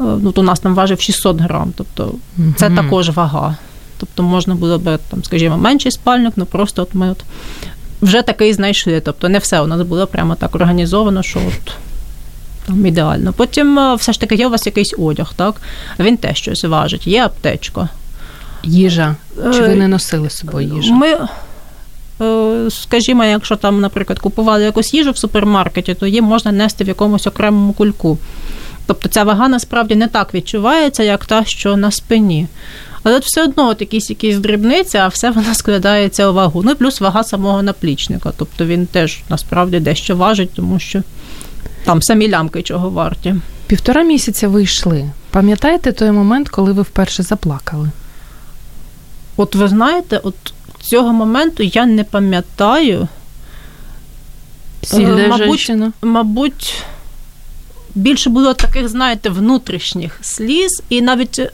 [0.00, 2.14] Е, ну, у нас там важив 600 грам, тобто
[2.56, 3.56] це mm також вага.
[3.98, 7.24] Тобто можна було б, там, скажімо, менший спальник, ну просто от ми от
[8.02, 9.00] вже такий знайшли.
[9.00, 11.72] Тобто не все у нас було прямо так організовано, що от
[12.66, 13.32] там ідеально.
[13.32, 15.54] Потім е, все ж таки є у вас якийсь одяг, так?
[15.98, 17.88] Він теж щось важить, є аптечка.
[18.62, 19.16] Їжа.
[19.36, 20.94] Чи ви не носили з собою їжу?
[20.94, 21.18] Ми,
[22.20, 26.88] е, скажімо, якщо там, наприклад, купували якусь їжу в супермаркеті, то її можна нести в
[26.88, 28.18] якомусь окремому кульку.
[28.86, 32.46] Тобто ця вага насправді не так відчувається, як та, що на спині.
[33.02, 36.62] Але от все одно от якісь якісь дрібниці, а все воно складається у вагу.
[36.64, 38.32] Ну і плюс вага самого наплічника.
[38.36, 41.02] Тобто він теж насправді дещо важить, тому що
[41.84, 43.34] там самі лямки чого варті.
[43.66, 45.10] Півтора місяця ви йшли.
[45.30, 47.90] Пам'ятаєте той момент, коли ви вперше заплакали?
[49.36, 50.34] От ви знаєте, от
[50.80, 53.08] цього моменту я не пам'ятаю.
[54.82, 56.84] Сильна мабуть, мабуть,
[57.94, 61.50] більше було таких, знаєте, внутрішніх сліз, і навіть е,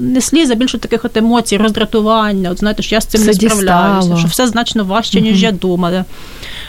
[0.00, 2.50] не сліз, а більше таких от емоцій, роздратування.
[2.50, 4.18] От знаєте, що я з цим все не справляюся, дістало.
[4.18, 5.42] що все значно важче, ніж угу.
[5.42, 6.04] я думала.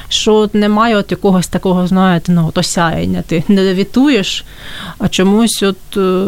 [0.10, 3.22] Що немає от якогось такого, знаєте, ну, от осяяння.
[3.22, 4.46] Ти не левітуєш,
[4.98, 6.26] а чомусь от е,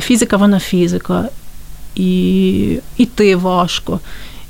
[0.00, 1.28] фізика, вона фізика.
[1.94, 4.00] І іти важко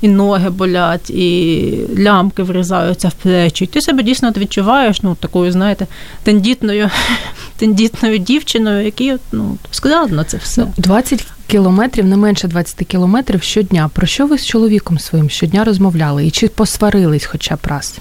[0.01, 3.63] і ноги болять, і лямки врізаються в плечі.
[3.63, 5.87] І ти себе дійсно відчуваєш ну, такою, знаєте,
[6.23, 6.89] тендітною
[7.57, 10.67] тендітною дівчиною, якій ну, складно це все.
[10.77, 13.89] 20 кілометрів, не менше 20 кілометрів щодня.
[13.93, 16.25] Про що ви з чоловіком своїм щодня розмовляли?
[16.25, 17.97] І чи посварились хоча б раз?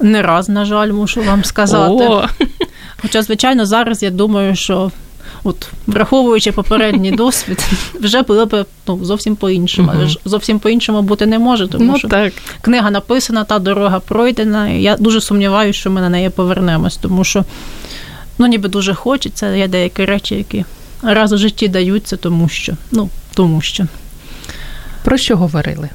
[0.00, 2.04] Не раз, на жаль, мушу вам сказати.
[2.08, 2.26] О!
[3.02, 4.90] Хоча, звичайно, зараз я думаю, що
[5.44, 7.64] От, враховуючи попередній досвід,
[8.00, 9.90] вже було б ну, зовсім по-іншому.
[9.94, 12.32] Але ж зовсім по-іншому бути не може, тому ну, що так.
[12.60, 14.68] книга написана, та дорога пройдена.
[14.68, 17.44] і Я дуже сумніваюся, що ми на неї повернемось, тому що
[18.38, 19.54] ну, ніби дуже хочеться.
[19.54, 20.64] Є деякі речі, які
[21.02, 22.72] раз у житті даються, тому що.
[22.92, 23.86] Ну, тому що.
[25.04, 25.88] Про що говорили?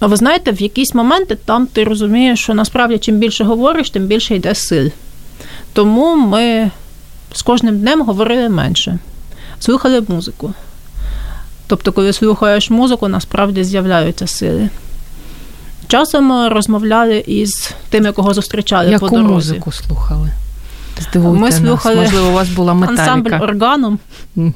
[0.00, 4.06] А ви знаєте, в якісь моменти там ти розумієш, що насправді чим більше говориш, тим
[4.06, 4.90] більше йде сил.
[5.72, 6.70] Тому ми
[7.36, 8.98] з кожним днем говорили менше,
[9.58, 10.54] слухали музику.
[11.66, 14.68] Тобто, коли слухаєш музику, насправді з'являються сили.
[15.88, 19.32] Часом розмовляли із тими, кого зустрічали Яку по дорозі.
[19.32, 20.30] музику слухали?
[21.00, 22.04] Здивуйте Ми слухали нас.
[22.04, 23.02] Можливо, у вас була металіка.
[23.02, 23.98] ансамбль Органум.
[24.36, 24.52] Угу.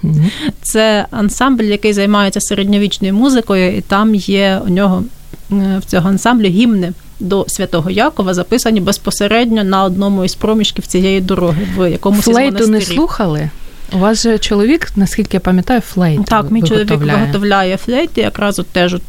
[0.62, 5.05] Це ансамбль, який займається середньовічною музикою, і там є у нього
[5.53, 11.20] е, в цього ансамблю гімни до Святого Якова записані безпосередньо на одному із проміжків цієї
[11.20, 13.50] дороги, в якомусь Флейту не слухали?
[13.92, 16.24] У вас же чоловік, наскільки я пам'ятаю, флейт.
[16.24, 19.02] Так, мій чоловік виготовляє флейти, якраз от теж от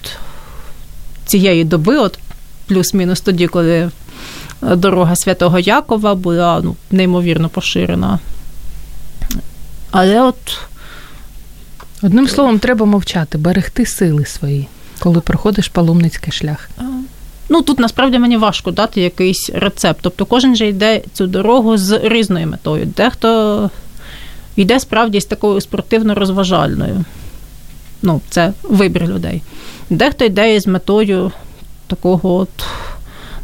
[1.26, 2.20] цієї доби, от
[2.68, 3.90] плюс-мінус тоді, коли
[4.62, 8.20] дорога Святого Якова була ну, неймовірно поширена.
[9.92, 10.60] Але от.
[12.04, 14.68] Одним словом, треба мовчати, берегти сили свої,
[15.00, 16.70] коли проходиш паломницький шлях.
[17.54, 20.00] Ну тут насправді мені важко дати якийсь рецепт.
[20.02, 22.86] Тобто кожен же йде цю дорогу з різною метою.
[22.98, 23.70] Дехто
[24.56, 27.04] йде справді з такою спортивно-розважальною.
[28.02, 29.42] Ну, це вибір людей.
[29.90, 31.32] Дехто йде із метою
[31.88, 32.66] такого от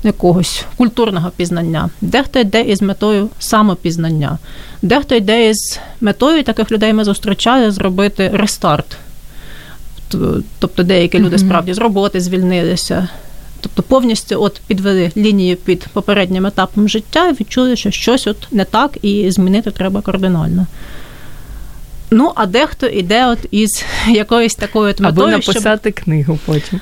[0.04, 4.38] якогось культурного пізнання, дехто йде із метою самопізнання,
[4.82, 8.98] дехто йде із метою таких людей ми зустрічали зробити рестарт.
[10.60, 13.08] Тобто деякі люди справді з роботи звільнилися.
[13.62, 18.66] Тобто повністю от підвели лінію під попереднім етапом життя і відчули, що щось от не
[18.66, 20.66] так і змінити треба кардинально.
[22.12, 25.28] Ну, а дехто йде от із якоюсь такою от метою.
[25.28, 26.80] Або написати щоб, книгу потім.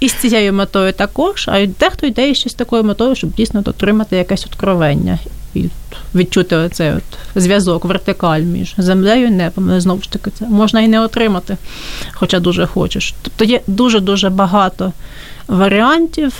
[0.00, 4.46] Із цією метою також, а дехто йде із щось такою метою, щоб дійсно отримати якесь
[4.46, 5.18] откровення
[6.14, 7.02] відчути цей от
[7.42, 9.70] зв'язок, вертикаль між землею і небом.
[9.70, 11.56] Але Знову ж таки, це можна і не отримати,
[12.12, 13.14] хоча дуже хочеш.
[13.22, 14.92] Тобто є дуже-дуже багато
[15.48, 16.32] варіантів,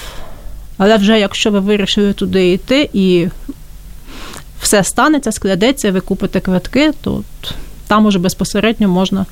[0.78, 3.28] але вже якщо ви вирішили туди йти і
[4.60, 7.22] все станеться, складеться, ви купите квитки, то
[7.86, 9.26] там уже безпосередньо можна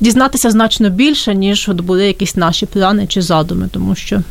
[0.00, 4.22] дізнатися значно більше, ніж от були якісь наші плани чи задуми, тому що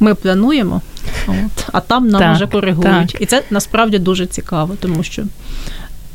[0.00, 0.80] ми плануємо,
[1.28, 3.12] от, а там нам так, вже коригують.
[3.12, 3.22] Так.
[3.22, 5.22] І це насправді дуже цікаво, тому що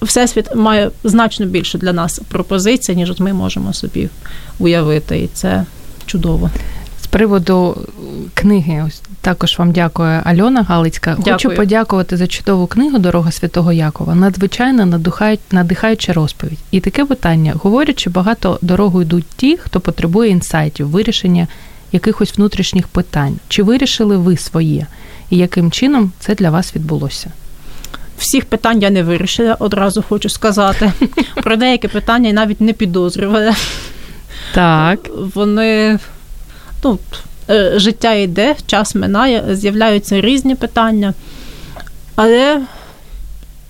[0.04, 4.10] Всесвіт має значно більше для нас пропозицій, ніж от ми можемо собі
[4.60, 5.20] уявити.
[5.20, 5.66] І це
[6.06, 6.50] чудово.
[7.02, 7.78] З приводу
[8.34, 11.16] книги, ось також вам дякую, Альона Галицька.
[11.18, 11.34] Дякую.
[11.34, 14.16] Хочу подякувати за чудову книгу Дорога Святого Якова.
[14.16, 15.00] Надзвичайно
[15.52, 16.60] надихаюча розповідь.
[16.72, 21.48] І таке питання: говорячи, багато дорогу йдуть ті, хто потребує інсайтів, вирішення
[21.94, 23.40] якихось внутрішніх питань.
[23.48, 24.88] Чи вирішили ви своє?
[25.30, 27.32] І яким чином це для вас відбулося?
[28.18, 30.92] Всіх питань я не вирішила, одразу хочу сказати.
[31.44, 33.56] Про деякі питання я навіть не підозрювала.
[34.54, 35.10] Так.
[35.36, 36.00] Вони
[36.84, 37.00] ну,
[37.50, 41.14] е, життя йде, час минає, з'являються різні питання.
[42.16, 42.62] Але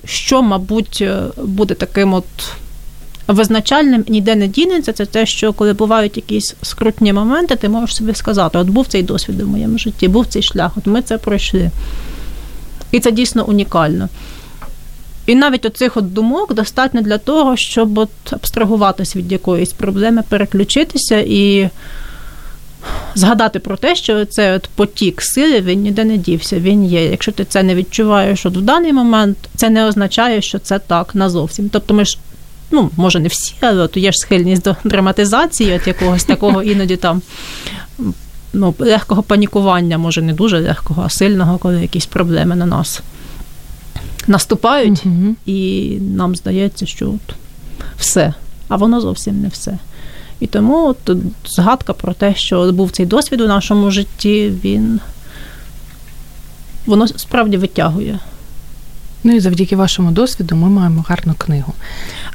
[0.06, 2.26] що, мабуть, е, буде таким от
[3.28, 8.14] визначальним ніде не дінеться, це те, що коли бувають якісь скрутні моменти, ти можеш собі
[8.14, 11.72] сказати: от був цей досвід у моєму житті, був цей шлях, от ми це пройшли.
[12.92, 14.10] І це дійсно унікально.
[15.26, 21.18] І навіть оцих от думок достатньо для того, щоб от абстрагуватись від якоїсь проблеми, переключитися
[21.28, 21.70] і
[23.16, 27.10] згадати про те, що цей от потік сили він ніде не дівся, він є.
[27.10, 31.16] Якщо ти це не відчуваєш от в даний момент, це не означає, що це так
[31.16, 31.70] назовсім.
[31.70, 32.18] Тобто ми ж.
[32.72, 36.96] Ну, може, не всі, але от є ж схильність до драматизації, от якогось такого іноді
[36.96, 37.22] там
[38.54, 43.02] ну, легкого панікування, може, не дуже легкого, а сильного, коли якісь проблеми на нас
[44.28, 45.36] наступають, Угу.
[45.46, 47.36] і нам здається, що от
[47.98, 48.34] все,
[48.68, 49.78] а воно зовсім не все.
[50.40, 55.00] І тому от згадка про те, що був цей досвід у нашому житті, він
[56.86, 58.20] воно справді витягує.
[59.24, 61.74] Ну і завдяки вашому досвіду ми маємо гарну книгу.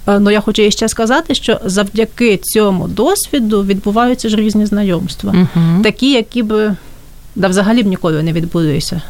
[0.07, 5.83] Е, Ну, я хочу ще сказати, що завдяки цьому досвіду відбуваються ж різні знайомства, Угу.
[5.83, 6.77] такі, які б
[7.37, 9.03] да, взагалі б ніколи не відбулися.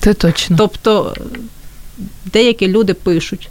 [0.00, 0.56] Це точно.
[0.58, 1.14] Тобто
[2.32, 3.48] деякі люди пишуть,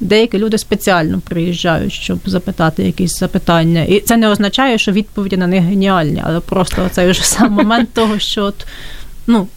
[0.00, 3.82] деякі люди спеціально приїжджають, щоб запитати якісь запитання.
[3.82, 7.92] І це не означає, що відповіді на них геніальні, але просто цей вже сам момент
[7.92, 8.66] того, що от,
[9.26, 9.48] ну,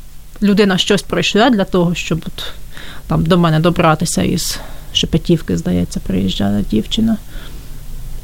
[0.43, 2.43] людина щось пройшла для того, щоб от,
[3.07, 4.59] там до мене добратися із
[4.93, 7.17] Шепетівки, здається, приїжджала дівчина.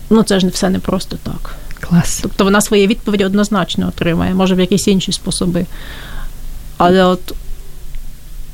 [0.09, 1.55] Ну, це ж не все не просто так.
[1.79, 2.19] Клас.
[2.21, 5.65] Тобто вона свої відповіді однозначно отримає, може в якісь інші способи.
[6.77, 7.33] Але от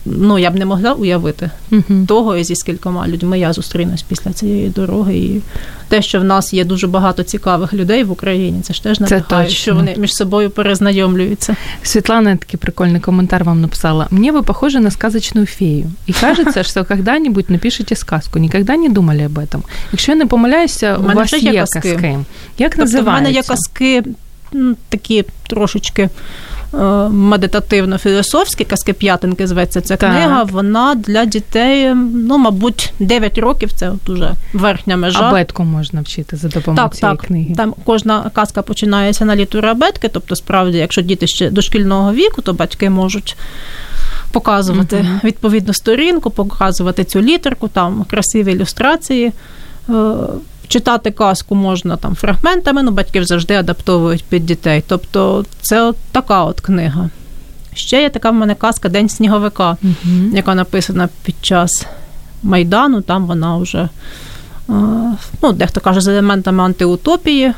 [0.08, 2.06] ну, я б не могла уявити Угу.
[2.08, 5.16] того, і зі скількома людьми я зустрінусь після цієї дороги.
[5.16, 5.40] І
[5.88, 9.44] те, що в нас є дуже багато цікавих людей в Україні, це ж теж надихає,
[9.44, 9.58] точно.
[9.58, 11.56] що вони між собою перезнайомлюються.
[11.82, 14.06] Светлана такой прикольный комментарий вам написала.
[14.10, 15.90] Мне вы похожи на сказочную фею.
[16.08, 18.38] И кажется, что когда-нибудь напишете сказку.
[18.38, 19.62] Никогда не думали об этом.
[19.92, 21.80] Якщо я не помиляюся, У у мене вас вже є є казки.
[21.80, 22.18] казки.
[22.58, 23.30] Як Тобто в мене називаються?
[23.32, 24.02] є казки
[24.54, 26.08] м, такі трошечки
[26.73, 26.77] е,
[27.09, 30.09] медитативно-філософські, казки п'ятинки зветься ця Так.
[30.11, 30.43] книга.
[30.43, 35.19] Вона для дітей, ну, мабуть, 9 років це от уже верхня межа.
[35.29, 37.25] Абетку можна вчити за допомогою Так, цієї так.
[37.27, 37.55] книги.
[37.57, 42.53] Там кожна казка починається на літеру абетки, тобто, справді, якщо діти ще дошкільного віку, то
[42.53, 43.37] батьки можуть
[44.31, 45.19] показувати Мгм.
[45.23, 49.31] відповідну сторінку, показувати цю літерку, там красиві ілюстрації.
[50.69, 54.83] Читати казку можна там фрагментами, ну батьки завжди адаптовують під дітей.
[54.87, 57.09] Тобто це от така от книга.
[57.73, 60.31] Ще є така в мене казка День сніговика Мгм.
[60.35, 61.85] яка написана під час
[62.43, 63.89] Майдану, там вона вже, е,
[65.43, 67.53] ну, дехто каже, з елементами антиутопії.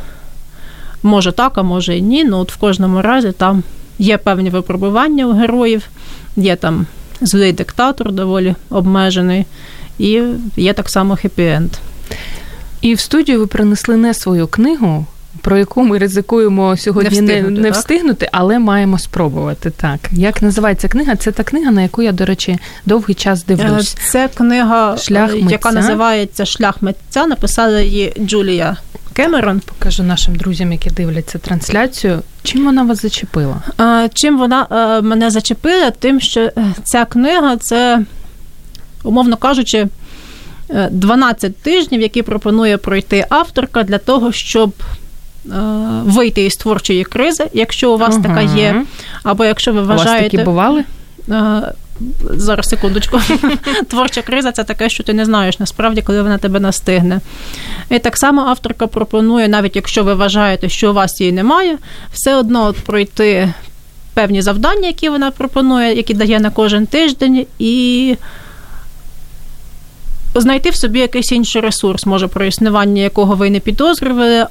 [1.04, 2.24] Може так, а може і ні.
[2.24, 3.64] Ну, от в кожному разі там
[4.00, 5.88] є певні випробування у героїв,
[6.36, 6.86] є там
[7.22, 9.46] злий диктатор доволі обмежений,
[10.00, 10.22] і
[10.58, 11.70] є так само хеппі-енд.
[12.82, 15.06] І в студію ви принесли не свою книгу,
[15.42, 17.78] про яку ми ризикуємо сьогодні Не не, встигнути, не так?
[17.78, 19.70] встигнути, але маємо спробувати.
[19.70, 20.00] Так.
[20.12, 21.16] Як називається книга?
[21.16, 23.96] Це та книга, на яку я, до речі, довгий час дивлюсь.
[23.96, 25.50] Е, Це книга, Шлях е, митця.
[25.52, 27.28] яка називається Шлях митця.
[27.28, 28.78] Написала її Джулія
[29.14, 29.60] Кемерон.
[29.60, 32.22] Покажу нашим друзям, які дивляться трансляцію.
[32.44, 33.62] Чим вона вас зачепила?
[33.80, 34.68] Е, Чим вона
[35.04, 35.92] мене зачепила?
[35.92, 36.52] Тим, що
[36.84, 38.00] ця книга це,
[39.04, 39.88] умовно кажучи,
[40.92, 44.74] 12 тижнів, які пропонує пройти авторка для того, щоб
[45.46, 45.50] е,
[46.04, 48.24] вийти із творчої кризи, якщо у вас Ага.
[48.24, 48.86] така є,
[49.24, 50.30] або якщо ви У вас вважаєте.
[50.30, 50.84] такі бували?
[51.30, 51.62] Е,
[52.30, 53.20] Зараз секундочку.
[53.90, 57.20] Творча криза це таке, що ти не знаєш насправді, коли вона тебе настигне.
[57.90, 61.78] І так само авторка пропонує, навіть якщо ви вважаєте, що у вас її немає,
[62.14, 63.54] все одно от пройти
[64.14, 68.16] певні завдання, які вона пропонує, які дає на кожен тиждень, і
[70.36, 74.46] знайти в собі якийсь інший ресурс, може про існування якого ви не підозрювали,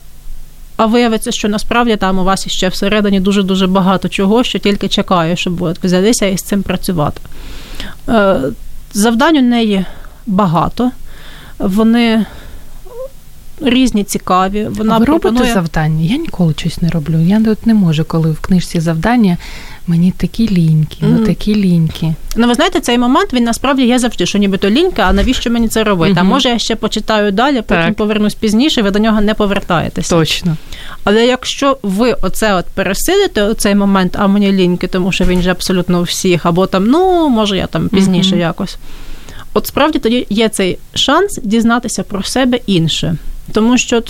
[0.76, 5.36] а виявиться, що насправді там у вас іще всередині дуже-дуже багато чого, що тільки чекає,
[5.36, 7.20] щоб ви взялися і з цим працювати.
[8.08, 8.40] Е,
[8.92, 9.84] завдань у неї
[10.26, 10.90] багато,
[11.58, 12.26] вони
[13.60, 14.68] різні, цікаві.
[14.70, 15.38] Вона а ви пропонує...
[15.38, 16.04] робите завдання?
[16.04, 17.18] Я ніколи щось не роблю.
[17.18, 19.36] Я не можу, коли в книжці завдання
[19.90, 22.14] мені такі ліньки, ну такі ліньки.
[22.36, 25.68] Ну, ви знаєте, цей момент він насправді є завжди, що нібито лінька, а навіщо мені
[25.68, 26.12] це робити?
[26.12, 26.20] Mm-hmm.
[26.20, 27.94] А може я ще почитаю далі, потім так.
[27.94, 30.16] повернусь пізніше, ви до нього не повертаєтеся.
[30.16, 30.56] Точно.
[31.04, 35.50] Але якщо ви оце от пересидите, оцей момент, а мені ліньки, тому що він же
[35.50, 38.38] абсолютно у всіх, або там, ну, може, я там пізніше mm-hmm.
[38.40, 38.78] якось.
[39.54, 43.16] От справді тоді є цей шанс дізнатися про себе інше.
[43.52, 44.02] Тому що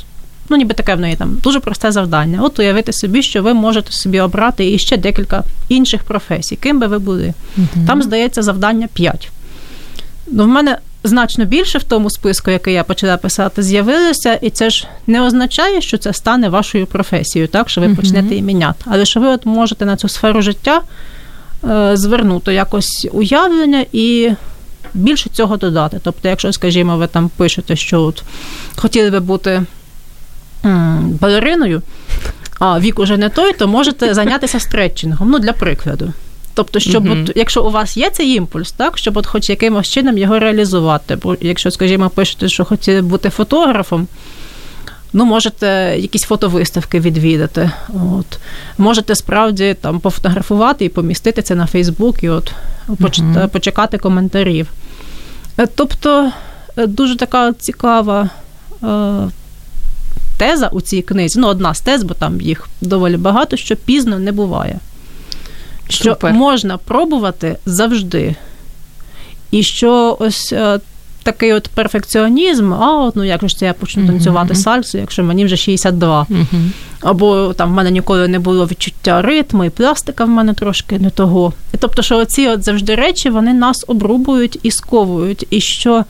[0.51, 2.43] ну ніби таке в неї там дуже просте завдання.
[2.43, 6.87] От уявити собі, що ви можете собі обрати і ще декілька інших професій, ким би
[6.87, 7.35] ви були.
[7.57, 7.67] Угу.
[7.87, 9.29] Там, здається, завдання 5.
[10.27, 14.71] Ну, в мене значно більше в тому списку, який я почала писати, з'явилося, і це
[14.71, 17.97] ж не означає, що це стане вашою професією, так що ви угу.
[17.97, 18.85] почнете її міняти.
[18.85, 20.81] Але що ви от можете на цю сферу життя
[21.71, 24.31] е, звернути якось уявлення і.
[24.95, 26.01] Більше цього додати.
[26.05, 28.23] Тобто, якщо, скажімо, ви там пишете, що от
[28.77, 29.63] хотіли би бути
[31.21, 31.83] балериною,
[32.59, 36.13] а вік уже не той, то можете зайнятися стретчингом, ну для прикладу.
[36.55, 37.23] Тобто, щоб uh-huh.
[37.23, 41.17] от, якщо у вас є цей імпульс, так щоб от хоч якимось чином його реалізувати.
[41.17, 44.09] Бо якщо, скажімо, пишете, що хотіли бути фотографом,
[45.13, 47.71] ну можете якісь фотовиставки відвідати.
[47.89, 48.39] От.
[48.79, 52.53] Можете справді там пофотографувати і помістити це на Фейсбук і от
[52.89, 53.49] uh-huh.
[53.49, 54.69] почекати коментарів.
[55.59, 56.33] Е, тобто
[56.77, 58.31] е, дуже така цікава
[58.83, 58.87] е,
[60.41, 64.19] теза у цій книзі, ну, одна з тез, бо там їх доволі багато, що пізно
[64.19, 64.79] не буває.
[65.89, 66.33] Що Супер.
[66.33, 68.35] можна пробувати завжди.
[69.51, 70.81] І що ось е,
[71.23, 74.63] такий от перфекціонізм, а от ну як же це я почну танцювати uh-huh.
[74.63, 76.27] сальсу, якщо мені вже 62.
[76.31, 76.45] Uh-huh.
[77.01, 81.11] Або там в мене ніколи не було відчуття ритму, і пластика в мене трошки не
[81.11, 81.53] того.
[81.75, 86.05] І тобто, що оці от завжди речі вони нас обрубують і сковують, і що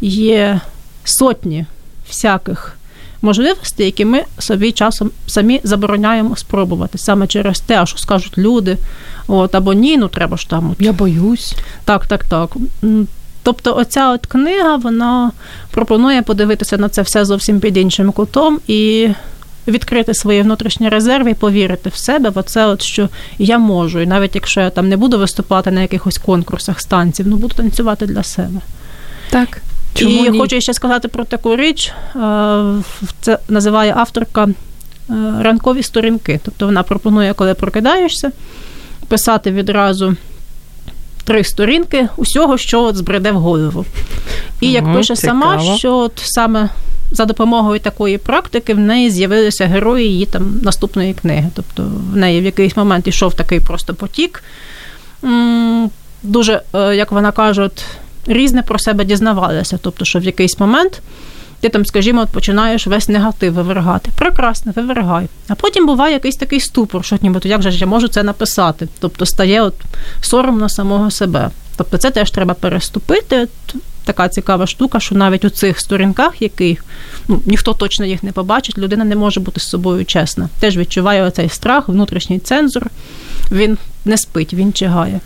[0.00, 0.60] є
[1.04, 1.66] сотні
[2.08, 2.75] всяких
[3.22, 8.76] можливостей, які ми собі часом самі забороняємо спробувати саме через те, що скажуть люди.
[9.28, 10.70] От, Або ні, ну треба ж там.
[10.70, 10.80] От.
[10.80, 11.54] Я боюсь.
[11.84, 12.56] Так, так, так.
[13.42, 15.32] Тобто, оця от книга вона
[15.70, 19.08] пропонує подивитися на це все зовсім під іншим кутом і
[19.68, 23.08] відкрити свої внутрішні резерви і повірити в себе, в оце от що
[23.38, 24.00] я можу.
[24.00, 28.06] І навіть якщо я там не буду виступати на якихось конкурсах станців, ну буду танцювати
[28.06, 28.60] для себе.
[29.30, 29.62] Так.
[29.96, 30.38] Чому І ні?
[30.38, 31.92] хочу ще сказати про таку річ.
[33.20, 34.48] Це називає авторка
[35.40, 36.40] ранкові сторінки.
[36.44, 38.32] Тобто вона пропонує, коли прокидаєшся,
[39.08, 40.16] писати відразу.
[41.24, 43.84] Три сторінки усього, що от збреде в голову.
[44.60, 45.40] І як угу, пише цікаво.
[45.40, 46.68] сама, що от саме
[47.10, 51.50] за допомогою такої практики в неї з'явилися герої її там наступної книги.
[51.54, 51.82] Тобто
[52.12, 54.42] в неї в якийсь момент йшов такий просто потік.
[56.22, 57.84] Дуже, е, як вона каже, от
[58.26, 59.78] різне про себе дізнавалися.
[59.82, 61.02] Тобто, що в якийсь момент
[61.60, 64.10] ти там, скажімо, от починаєш весь негатив вивергати.
[64.18, 65.26] Прекрасно, вивергай.
[65.48, 68.88] А потім буває якийсь такий ступор, що нібито як же я можу це написати?
[68.98, 69.74] Тобто стає от
[70.20, 71.50] соромно самого себе.
[71.76, 73.48] Тобто це теж треба переступити.
[74.04, 76.84] Така цікава штука, що навіть у цих сторінках, яких
[77.28, 80.48] ну, ніхто точно їх не побачить, людина не може бути з собою чесна.
[80.60, 82.86] Теж відчуває оцей страх, внутрішній цензор.
[83.52, 85.20] Він не спить, він чигає.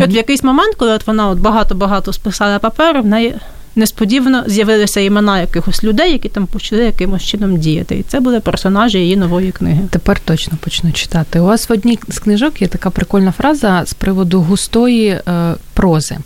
[0.00, 3.34] І от в якийсь момент, коли от вона от багато-багато списала паперу, в неї
[3.76, 7.98] несподівано з'явилися імена якихось людей, які там почали якимось чином діяти.
[7.98, 9.80] І це були персонажі її нової книги.
[9.90, 11.40] Тепер точно почну читати.
[11.40, 16.18] У вас в одній з книжок є така прикольна фраза з приводу густої е, прози.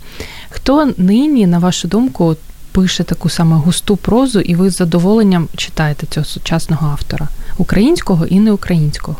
[0.49, 2.35] Хто нині, на вашу думку,
[2.71, 8.39] пише таку саме густу прозу, і ви з задоволенням читаєте цього сучасного автора українського і
[8.39, 9.17] неукраїнського?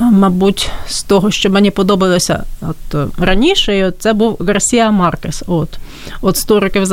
[0.00, 5.42] Мабуть, з того, що мені подобалося от е, раніше, це був Гарсія Маркес.
[5.46, 5.78] От
[6.20, 6.86] от «100 років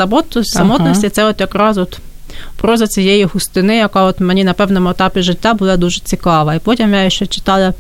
[0.44, 1.10] самотності, ага.
[1.10, 2.00] це от якраз от
[2.58, 6.56] проза цієї густини, яка от мені на певному етапі життя була дуже цікава.
[6.56, 7.74] І потім я ще читала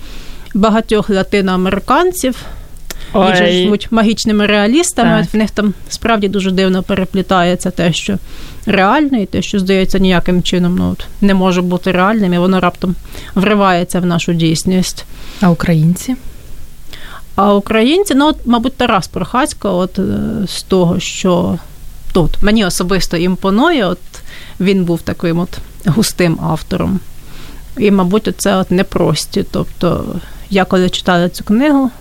[0.53, 2.35] багатьох латиноамериканців.
[3.23, 5.21] Їх звуть магічними реалістами.
[5.21, 5.33] Так.
[5.33, 8.17] В них там справді дуже дивно переплітається те, що
[8.65, 12.59] реальне, і те, що здається ніяким чином ну, от, не може бути реальним, і воно
[12.59, 12.95] раптом
[13.35, 15.05] вривається в нашу дійсність.
[15.41, 16.15] А українці?
[17.35, 20.03] А українці, ну, от, мабуть, Тарас Прохацько, от е,
[20.47, 21.59] з того, що
[22.13, 23.99] тут мені особисто імпонує, от
[24.59, 25.49] він був таким от
[25.85, 26.99] густим автором.
[27.77, 29.45] І, мабуть, це от непрості.
[29.51, 30.05] Тобто,
[30.49, 31.91] я коли читала цю книгу,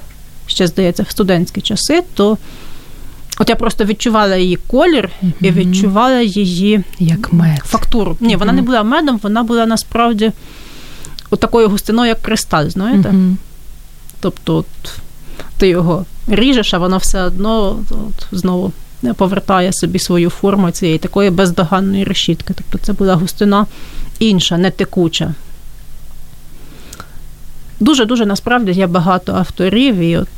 [0.55, 2.39] ще здається, в студентські часи, то
[3.39, 7.59] От я просто відчувала її колір і відчувала її як мед.
[7.65, 8.17] фактуру.
[8.21, 10.33] Ні, вона не була медом, вона була насправді
[11.31, 13.15] от такою густиною, як кристаль, знаєте?
[14.21, 14.67] Тобто от,
[15.59, 18.73] ти його ріжеш, а воно все одно от, знову
[19.17, 22.55] повертає собі свою форму цієї такої бездоганної решітки.
[22.57, 23.67] Тобто це була густина
[24.19, 25.35] інша, не текуча.
[27.81, 30.29] Дуже-дуже насправді є багато авторів, і от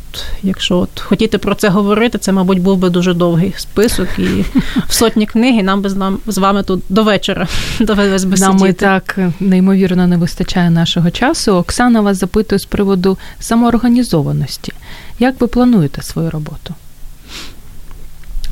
[0.43, 4.45] якщо от хотіти про це говорити, це, мабуть, був би дуже довгий список і
[4.89, 7.49] в сотні книг, і нам би з, нам, з вами тут до вечора
[7.81, 8.71] довелось би Нам сидіти.
[8.71, 11.53] і так неймовірно не вистачає нашого часу.
[11.53, 14.73] Оксана вас запитує з приводу самоорганізованості.
[15.19, 16.75] Як ви плануєте свою роботу?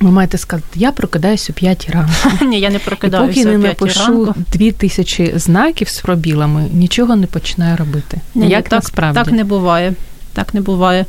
[0.04, 2.12] Ви маєте сказати, я прокидаюся о 5 ранку.
[2.44, 3.40] Ні, я не прокидаюся.
[3.40, 8.20] Поки не напишу дві тисячі знаків з пробілами, нічого не починаю робити.
[8.34, 9.20] Ні, Як так, насправді?
[9.20, 9.94] Так не буває.
[10.32, 11.06] Так не буває.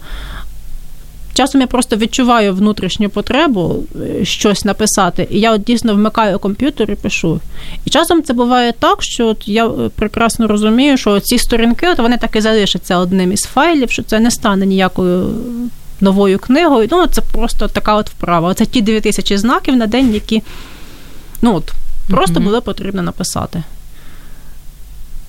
[1.34, 6.92] Часом я просто відчуваю внутрішню потребу е, щось написати, і я от дійсно вмикаю комп'ютер
[6.92, 7.40] і пишу.
[7.86, 11.98] І часом це буває так, що от я е, прекрасно розумію, що ці сторінки от
[11.98, 15.34] вони так і залишаться одним із файлів, що це не стане ніякою
[16.02, 16.88] новою книгою.
[16.92, 18.54] Ну, це просто така от вправа.
[18.54, 20.44] Це ті 2000 знаків на день, які
[21.42, 21.74] ну, от,
[22.08, 23.64] просто було потрібно написати.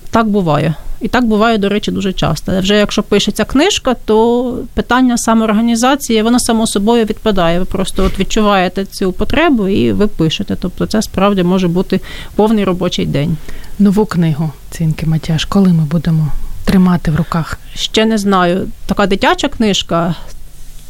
[0.09, 0.75] Так буває.
[1.01, 2.59] І так буває, до речі, дуже часто.
[2.59, 7.59] Вже якщо пишеться книжка, то питання самоорганізації, воно само собою відпадає.
[7.59, 10.57] Ви просто от відчуваєте цю потребу і ви пишете.
[10.61, 12.01] Тобто це справді може бути
[12.35, 13.37] повний робочий день.
[13.79, 16.31] Нову книгу Цінки Матяш, коли ми будемо
[16.65, 17.59] тримати в руках?
[17.75, 18.67] Ще не знаю.
[18.85, 20.15] Така дитяча книжка,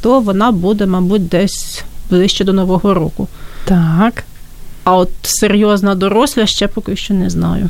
[0.01, 3.27] то вона буде, мабуть, десь ближче до Нового року.
[3.65, 4.23] Так.
[4.83, 7.69] А от серйозна доросла ще поки що не знаю.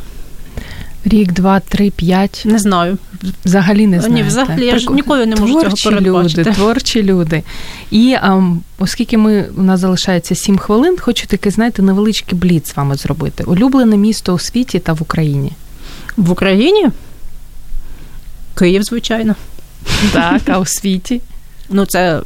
[1.06, 2.42] Рік, два, три, п'ять.
[2.46, 2.98] Не знаю.
[3.46, 4.14] Взагалі не знаю.
[4.16, 6.42] Ні, взагалі я ж ніколи не можу творчі цього передбачити.
[6.42, 7.44] люди, творчі люди.
[7.92, 8.44] І а,
[8.80, 13.44] оскільки ми у нас залишається сім хвилин, хочу таки, знаєте, невеличкий бліц з вами зробити.
[13.44, 15.52] Улюблене місто у світі та в Україні.
[16.18, 16.90] В Україні?
[18.56, 19.36] Київ, звичайно.
[20.14, 21.22] Так, а у світі?
[21.70, 22.22] Ну, це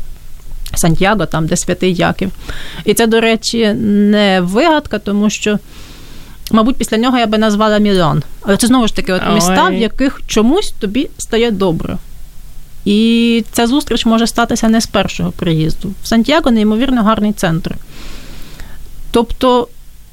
[0.76, 2.32] Сантьяго, там, де святий Яків.
[2.86, 5.60] І це, до речі, не вигадка, тому що,
[6.52, 8.24] мабуть, після нього я би назвала Мілан.
[8.42, 11.98] Але це знову ж таки от міста, в яких чомусь тобі стає добре.
[12.86, 15.94] І ця зустріч може статися не з першого приїзду.
[16.04, 17.76] В Сантьяго неймовірно гарний центр.
[19.12, 19.68] Тобто,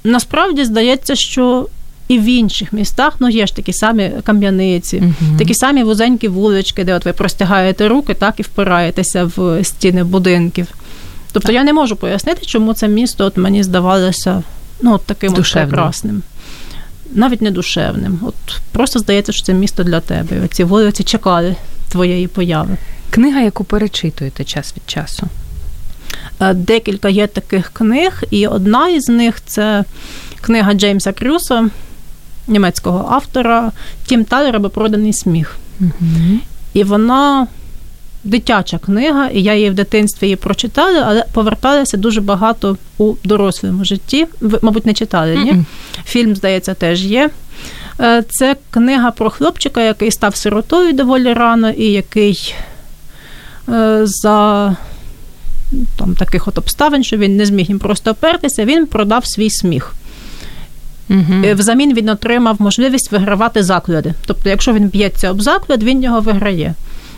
[0.05, 1.68] насправді здається, що
[2.09, 5.38] і в інших містах ну, є ж такі самі кам'яниці, uh-huh.
[5.38, 10.66] такі самі вузенькі вулички, де от ви простягаєте руки, так і впираєтеся в стіни будинків.
[11.32, 14.42] Тобто я не можу пояснити, чому це місто от мені здавалося
[14.80, 16.22] ну, от таким от прекрасним.
[17.12, 18.18] Навіть не душевним.
[18.22, 18.34] От
[18.72, 20.40] Просто здається, що це місто для тебе.
[20.44, 21.56] Оці вулиці чекали
[21.88, 22.76] твоєї появи.
[23.11, 25.26] Книга, яку перечитуєте час від часу?
[26.54, 29.84] Декілька є таких книг, і одна із них це
[30.40, 31.70] книга Джеймса Крюса
[32.49, 33.72] німецького автора
[34.07, 35.57] Тім Талер або проданий сміх.
[35.80, 36.38] Угу.
[36.74, 37.46] І вона
[38.24, 43.84] дитяча книга, і я її в дитинстві її прочитала, але поверталася дуже багато у дорослому
[43.84, 44.26] житті.
[44.40, 45.53] Ви, мабуть, не читали, ні?
[45.53, 45.64] Mm-mm.
[46.05, 47.30] Фільм, здається, теж є.
[48.01, 52.55] Е, це книга про хлопчика, який став сиротою доволі рано, і який
[53.68, 54.76] е, за
[55.96, 59.94] там, таких от обставин, що він не зміг їм просто опертися, він продав свій сміх.
[61.11, 61.54] Угу.
[61.54, 64.14] Взамін він отримав можливість вигравати заклади.
[64.26, 66.74] Тобто, якщо він б'ється об заклад, він його виграє.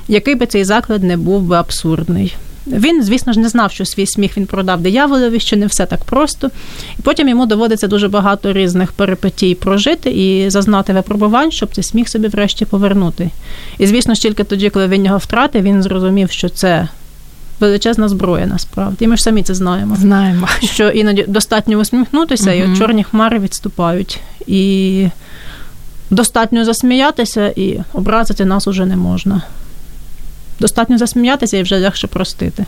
[0.08, 2.34] Який би цей заклад не був би абсурдний.
[2.66, 6.04] Він, звісно ж, не знав, що свій сміх він продав дияволові, що не все так
[6.04, 6.50] просто.
[6.98, 12.08] І потім йому доводиться дуже багато різних перипетій прожити і зазнати випробувань, щоб цей сміх
[12.08, 13.30] собі врешті повернути.
[13.78, 16.88] І, звісно ж, тільки тоді, коли він його втратив, він зрозумів, що це
[17.60, 19.04] величезна зброя насправді.
[19.04, 19.96] І ми ж самі це знаємо.
[20.00, 20.48] Знаємо.
[20.62, 22.68] Що іноді достатньо усміхнутися, uh-huh.
[22.68, 24.20] і от чорні хмари відступають.
[24.46, 25.06] І
[26.10, 29.42] достатньо засміятися, і образити нас уже не можна.
[30.60, 32.64] Достатньо засміятися і вже легше простити.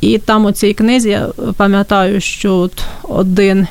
[0.00, 3.66] І там у цій книзі я пам'ятаю, що от один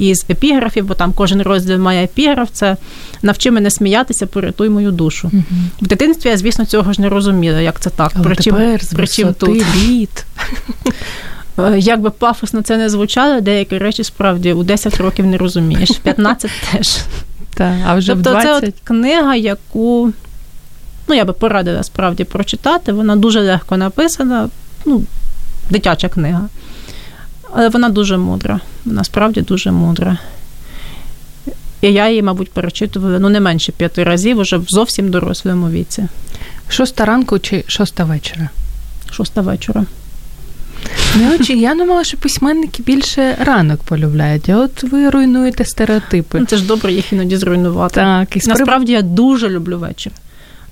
[0.00, 2.76] із епіграфів, бо там кожен розділ має епіграф, це
[3.22, 5.30] навчи мене сміятися, порятуй мою душу.
[5.32, 5.42] Угу.
[5.82, 8.12] В дитинстві я, звісно, цього ж не розуміла, як це так.
[8.22, 10.24] Причим, тепер з причим тут літ.
[11.78, 16.50] Як би пафосно це не звучало, деякі речі справді у 10 років не розумієш, 15
[16.72, 16.98] теж.
[17.54, 18.60] Так, а вже тобто в 20...
[18.60, 20.12] це от книга, яку
[21.08, 22.92] ну, я би порадила справді прочитати.
[22.92, 24.48] Вона дуже легко написана,
[24.84, 25.04] ну,
[25.70, 26.48] дитяча книга.
[27.52, 28.60] Але вона дуже мудра.
[28.84, 30.18] Вона справді дуже мудра.
[31.80, 36.08] І я її, мабуть, перечитувала ну, не менше п'яти разів, уже в зовсім дорослому віці.
[36.68, 38.48] Шоста ранку чи шоста вечора?
[39.10, 39.84] Шоста вечора.
[41.16, 41.58] Не очі.
[41.58, 46.40] Я думала, що письменники більше ранок полюбляють, а от ви руйнуєте стереотипи.
[46.40, 47.94] Ну, Це ж добре їх іноді зруйнувати.
[47.94, 50.12] Так, і Насправді я дуже люблю вечір.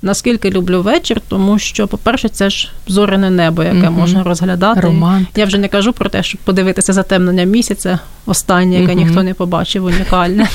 [0.03, 3.93] Наскільки люблю вечір, тому що, по-перше, це ж зоряне небо, яке Мгм.
[3.95, 4.81] можна розглядати.
[4.81, 5.39] Романтик.
[5.39, 9.05] Я вже не кажу про те, щоб подивитися затемнення місяця, останнє, яке Мгм.
[9.05, 10.49] ніхто не побачив, унікальне.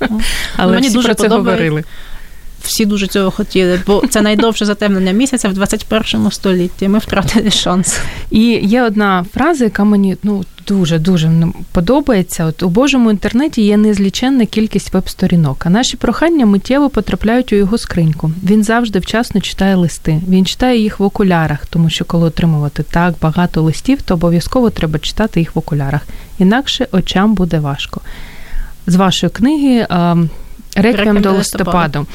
[0.56, 1.84] Але Мені дуже про це говорили.
[2.62, 6.88] Всі дуже цього хотіли, бо це найдовше затемнення місяця в 21 столітті.
[6.88, 8.00] Ми втратили шанс.
[8.30, 11.32] І є одна фраза, яка мені ну дуже дуже
[11.72, 12.44] подобається.
[12.44, 17.78] От у Божому інтернеті є незліченна кількість веб-сторінок, а наші прохання миттєво потрапляють у його
[17.78, 18.32] скриньку.
[18.44, 20.20] Він завжди вчасно читає листи.
[20.28, 24.98] Він читає їх в окулярах, тому що коли отримувати так багато листів, то обов'язково треба
[24.98, 26.00] читати їх в окулярах.
[26.38, 28.00] Інакше очам буде важко.
[28.86, 30.30] З вашої книги ем,
[30.74, 32.06] Реквієм «Реквієм до до листопаду.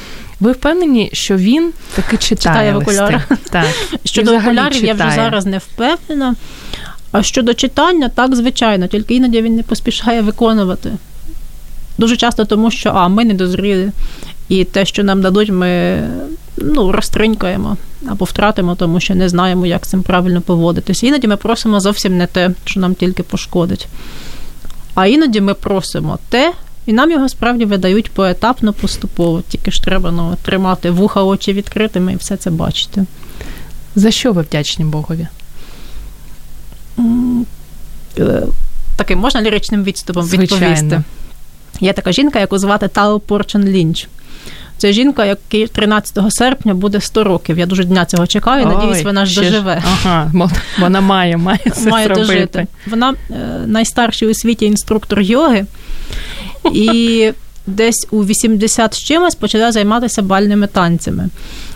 [0.44, 3.32] Ви впевнені, що він таки читає, Читає в окулярах.
[3.50, 3.66] Так.
[4.04, 6.36] Щодо окулярів, я вже зараз не впевнена.
[7.12, 10.92] А щодо читання, так, звичайно, тільки іноді він не поспішає виконувати.
[11.98, 13.92] Дуже часто тому, що а, ми не дозріли,
[14.50, 16.04] і те, що нам дадуть, ми
[16.58, 17.78] ну, розтринькаємо
[18.08, 21.08] або втратимо, тому що не знаємо, як з цим правильно поводитися.
[21.08, 23.88] Іноді ми просимо зовсім не те, що нам тільки пошкодить.
[24.96, 26.54] А іноді ми просимо те,
[26.86, 29.42] і нам його справді видають поетапно, поступово.
[29.50, 33.06] Тільки ж треба ну, тримати вуха, очі відкритими і все це бачити.
[33.96, 35.28] За що ви вдячні Богові?
[38.20, 38.42] Е,
[38.96, 40.66] Таким можна ліричним відступом Звичайно.
[40.68, 41.04] відповісти.
[41.80, 44.08] Є така жінка, яку звати Тао Порчен Лінч.
[44.78, 47.60] Це жінка, якій 13 серпня буде 100 років.
[47.60, 48.66] Я дуже дня цього чекаю.
[48.66, 49.84] Надіюсь, вона ж доживе.
[49.86, 50.32] Ага,
[50.80, 52.28] вона має, має це Має зробити.
[52.34, 52.68] дожити.
[52.88, 55.66] Вона е, найстарший у світі інструктор йоги,
[56.74, 57.32] і
[57.68, 61.30] десь у 80 з чимось почала займатися бальними танцями.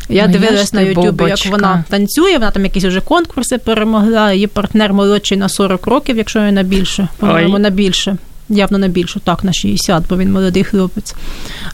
[0.10, 4.32] Я Ну, дивилась на Ютубі, як вона танцює, вона там якісь вже конкурси перемогла.
[4.34, 7.08] Її партнер молодший на 40 років, якщо не на більше.
[7.18, 8.18] По-моєму, на більше.
[8.50, 11.16] Явно на більше, так, на 60, бо він молодий хлопець.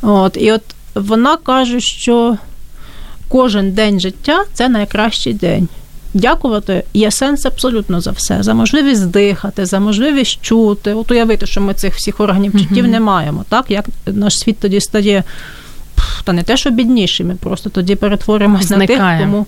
[0.01, 0.61] От, і от
[0.95, 2.37] вона каже, що
[3.27, 5.67] кожен день життя це найкращий день.
[6.13, 10.93] Дякувати є сенс абсолютно за все, за можливість дихати, за можливість чути.
[10.93, 13.45] От уявити, що ми цих всіх органів чуттів не маємо.
[13.49, 15.23] Так як наш світ тоді стає
[16.23, 19.45] та не те, що бідніший, ми просто тоді перетворимось на тих, кому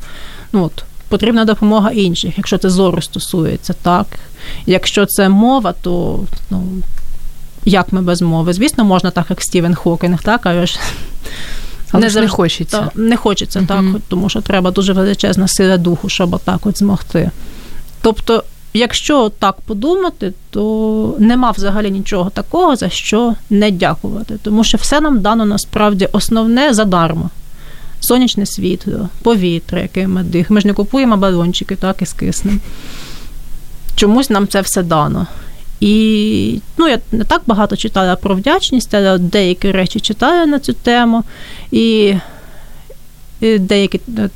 [0.54, 4.08] ну, от, потрібна допомога інших, якщо це зору стосується, так.
[4.66, 6.64] Якщо це мова, то ну,
[7.66, 8.54] як ми без мови?
[8.54, 10.80] Звісно, можна так, як Стівен Хокінг, так, але ж
[11.96, 12.78] Але Не ж не завжди- хочеться.
[12.82, 13.68] та, не хочеться Мгм.
[13.68, 17.32] так, тому що треба дуже величезна сила духу, щоб отак от змогти.
[18.02, 18.44] Тобто,
[18.74, 24.38] якщо так подумати, то нема взагалі нічого такого, за що не дякувати.
[24.44, 27.30] Тому що все нам дано насправді основне задармо.
[28.00, 30.50] Сонячне світло, повітря, яке ми дих.
[30.50, 32.60] Ми ж не купуємо балончики, так і з киснем.
[33.96, 35.28] Чомусь нам це все дано.
[35.80, 40.74] І ну, я не так багато читала про вдячність, але деякі речі читаю на цю
[40.74, 41.24] тему.
[41.72, 42.16] І,
[43.42, 44.30] і деякі е,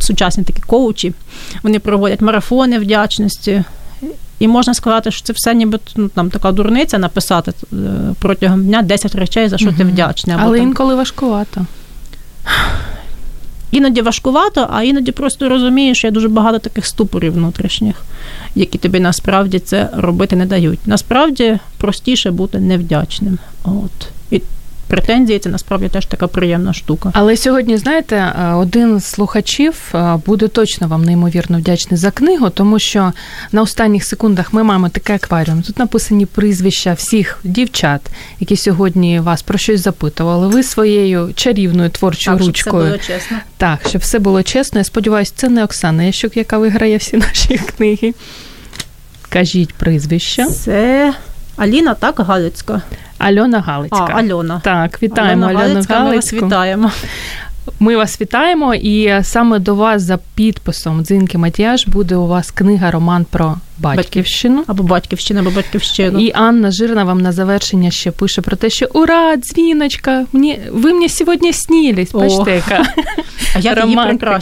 [0.00, 1.12] сучасні такі коучі,
[1.62, 3.64] вони проводять марафони вдячності.
[4.38, 7.76] І можна сказати, що це все ніби ну, там така дурниця написати е,
[8.18, 9.92] протягом дня 10 речей, за що ти Мгм.
[9.92, 10.36] вдячний.
[10.36, 11.66] Або Але там інколи важкувато.
[13.70, 18.02] Іноді важкувато, а іноді просто розумієш, я дуже багато таких ступорів внутрішніх,
[18.54, 20.80] які тобі насправді це робити не дають.
[20.86, 23.38] Насправді простіше бути невдячним.
[23.64, 24.17] От.
[24.88, 27.10] Претензії це насправді теж така приємна штука.
[27.14, 32.50] Але сьогодні, знаєте, е, один з слухачів е, буде точно вам неймовірно вдячний за книгу,
[32.50, 33.12] тому що
[33.52, 35.62] на останніх секундах ми маємо такий акваріум.
[35.62, 38.00] Тут написані прізвища всіх дівчат,
[38.40, 40.48] які сьогодні вас про щось запитували.
[40.48, 42.84] Ви своєю чарівною творчою так, щоб ручкою.
[42.84, 43.36] було чесно.
[43.56, 44.80] Так, щоб все було чесно.
[44.80, 48.14] Я сподіваюся, це не Оксана Ящук, яка виграє всі наші книги.
[49.28, 50.46] Кажіть прізвища.
[50.46, 51.14] Це
[51.56, 52.82] Аліна, так, Галицька.
[53.18, 54.60] Альона А, Альона.
[54.64, 56.90] Так, вітаємо Альона Альону Галицька, ми вас вітаємо.
[57.80, 62.90] Ми вас вітаємо, і саме до вас за підписом Дзинки Матіяш буде у вас книга
[62.90, 64.64] роман про батьківщину.
[64.66, 66.18] Або батьківщина, або батьківщину.
[66.18, 70.26] І Анна Жирна вам на завершення ще пише про те, що ура, дзвіночка!
[70.32, 72.12] Мені ви мені сьогодні снілись.
[72.12, 72.82] Бачите, яка
[73.54, 74.40] а як її романтика.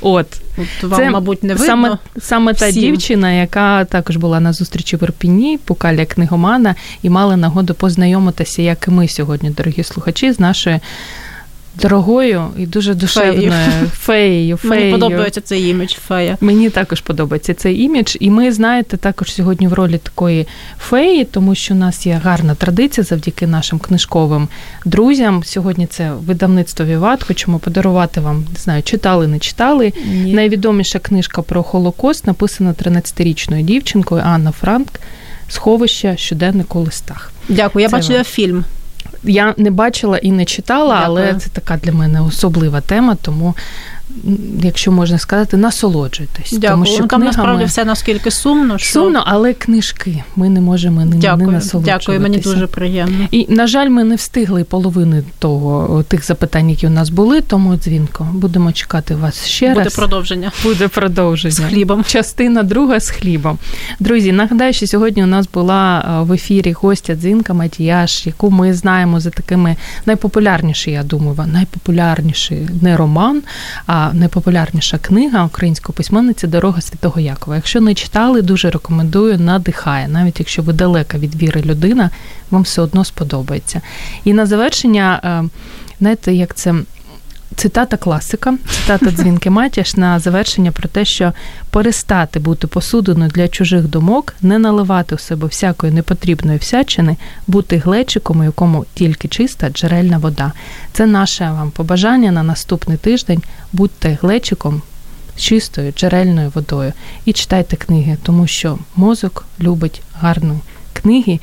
[0.00, 0.26] От
[0.58, 1.66] От вам, мабуть, не видно.
[1.66, 7.36] саме, саме та дівчина, яка також була на зустрічі в Ірпіні, Пукаля книгомана, і мала
[7.36, 10.80] нагоду познайомитися, як і ми сьогодні, дорогі слухачі, з нашою
[11.80, 13.52] дорогою і дуже душевною
[13.90, 14.56] феєю.
[14.56, 14.58] феєю.
[14.62, 16.36] Мені подобається цей імідж фея.
[16.40, 18.16] Мені також подобається цей імідж.
[18.20, 20.46] І ми, знаєте, також сьогодні в ролі такої
[20.78, 24.48] феї, тому що у нас є гарна традиція завдяки нашим книжковим
[24.84, 25.42] друзям.
[25.44, 27.22] Сьогодні це видавництво Віват.
[27.22, 29.92] Хочемо подарувати вам, не знаю, читали, не читали.
[30.06, 30.34] Ні.
[30.34, 34.88] Найвідоміша книжка про Холокост написана 13-річною дівчинкою Анна Франк.
[35.48, 37.32] Сховища щоденник у листах.
[37.48, 37.82] Дякую.
[37.82, 38.64] Я бачила фільм.
[39.22, 41.24] Я не бачила і не читала, Дякую.
[41.28, 43.54] але це така для мене особлива тема, тому
[44.62, 46.52] якщо можна сказати, насолоджуйтесь.
[46.52, 46.70] Дякую.
[46.70, 48.78] Тому що ну, там насправді все наскільки сумно.
[48.78, 48.92] Що...
[48.92, 50.22] Сумно, але книжки.
[50.36, 51.46] Ми не можемо ними Дякую.
[51.46, 51.98] не насолоджуватися.
[51.98, 53.28] Дякую, мені дуже приємно.
[53.30, 57.76] І, на жаль, ми не встигли половини того тих запитань, які у нас були, тому
[57.76, 58.28] дзвінко.
[58.32, 59.94] Будемо чекати вас ще Буде раз.
[59.94, 60.52] Буде продовження.
[60.62, 61.54] Буде продовження.
[61.54, 62.04] З хлібом.
[62.04, 63.58] Частина друга з хлібом.
[64.00, 69.20] Друзі, нагадаю, що сьогодні у нас була в ефірі гостя Дзинка Матіяш, яку ми знаємо
[69.20, 73.42] за такими найпопулярніші, я думаю, найпопулярніший не роман,
[73.86, 77.56] а найпопулярніша книга української письменниці Дорога Святого Якова.
[77.56, 80.08] Якщо не читали, дуже рекомендую, надихає.
[80.08, 82.10] Навіть якщо ви далека від віри людина,
[82.50, 83.80] вам все одно сподобається.
[84.24, 85.48] І на завершення, е,
[85.98, 86.74] знаєте, як це.
[87.56, 91.32] Цитата класика, цитата дзвінки Матяш на завершення про те, що
[91.70, 98.40] перестати бути посудиною для чужих думок, не наливати у себе всякої непотрібної всячини, бути глечиком,
[98.40, 100.52] у якому тільки чиста джерельна вода.
[100.92, 103.42] Це наше вам побажання на наступний тиждень.
[103.72, 104.82] Будьте глечиком
[105.36, 106.92] з чистою джерельною водою
[107.24, 110.60] і читайте книги, тому що мозок любить гарну
[110.92, 111.40] книги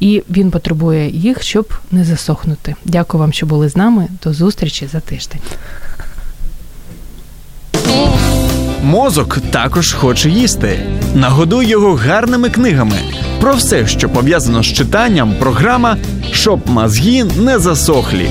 [0.00, 2.74] і він потребує їх, щоб не засохнути.
[2.84, 4.08] Дякую вам, що були з нами.
[4.24, 5.40] До зустрічі за тиждень.
[8.82, 10.80] Мозок також хоче їсти.
[11.14, 12.96] Нагодуй його гарними книгами.
[13.40, 15.96] Про все, що пов'язано з читанням, програма
[16.32, 18.30] щоб мозги не засохлі.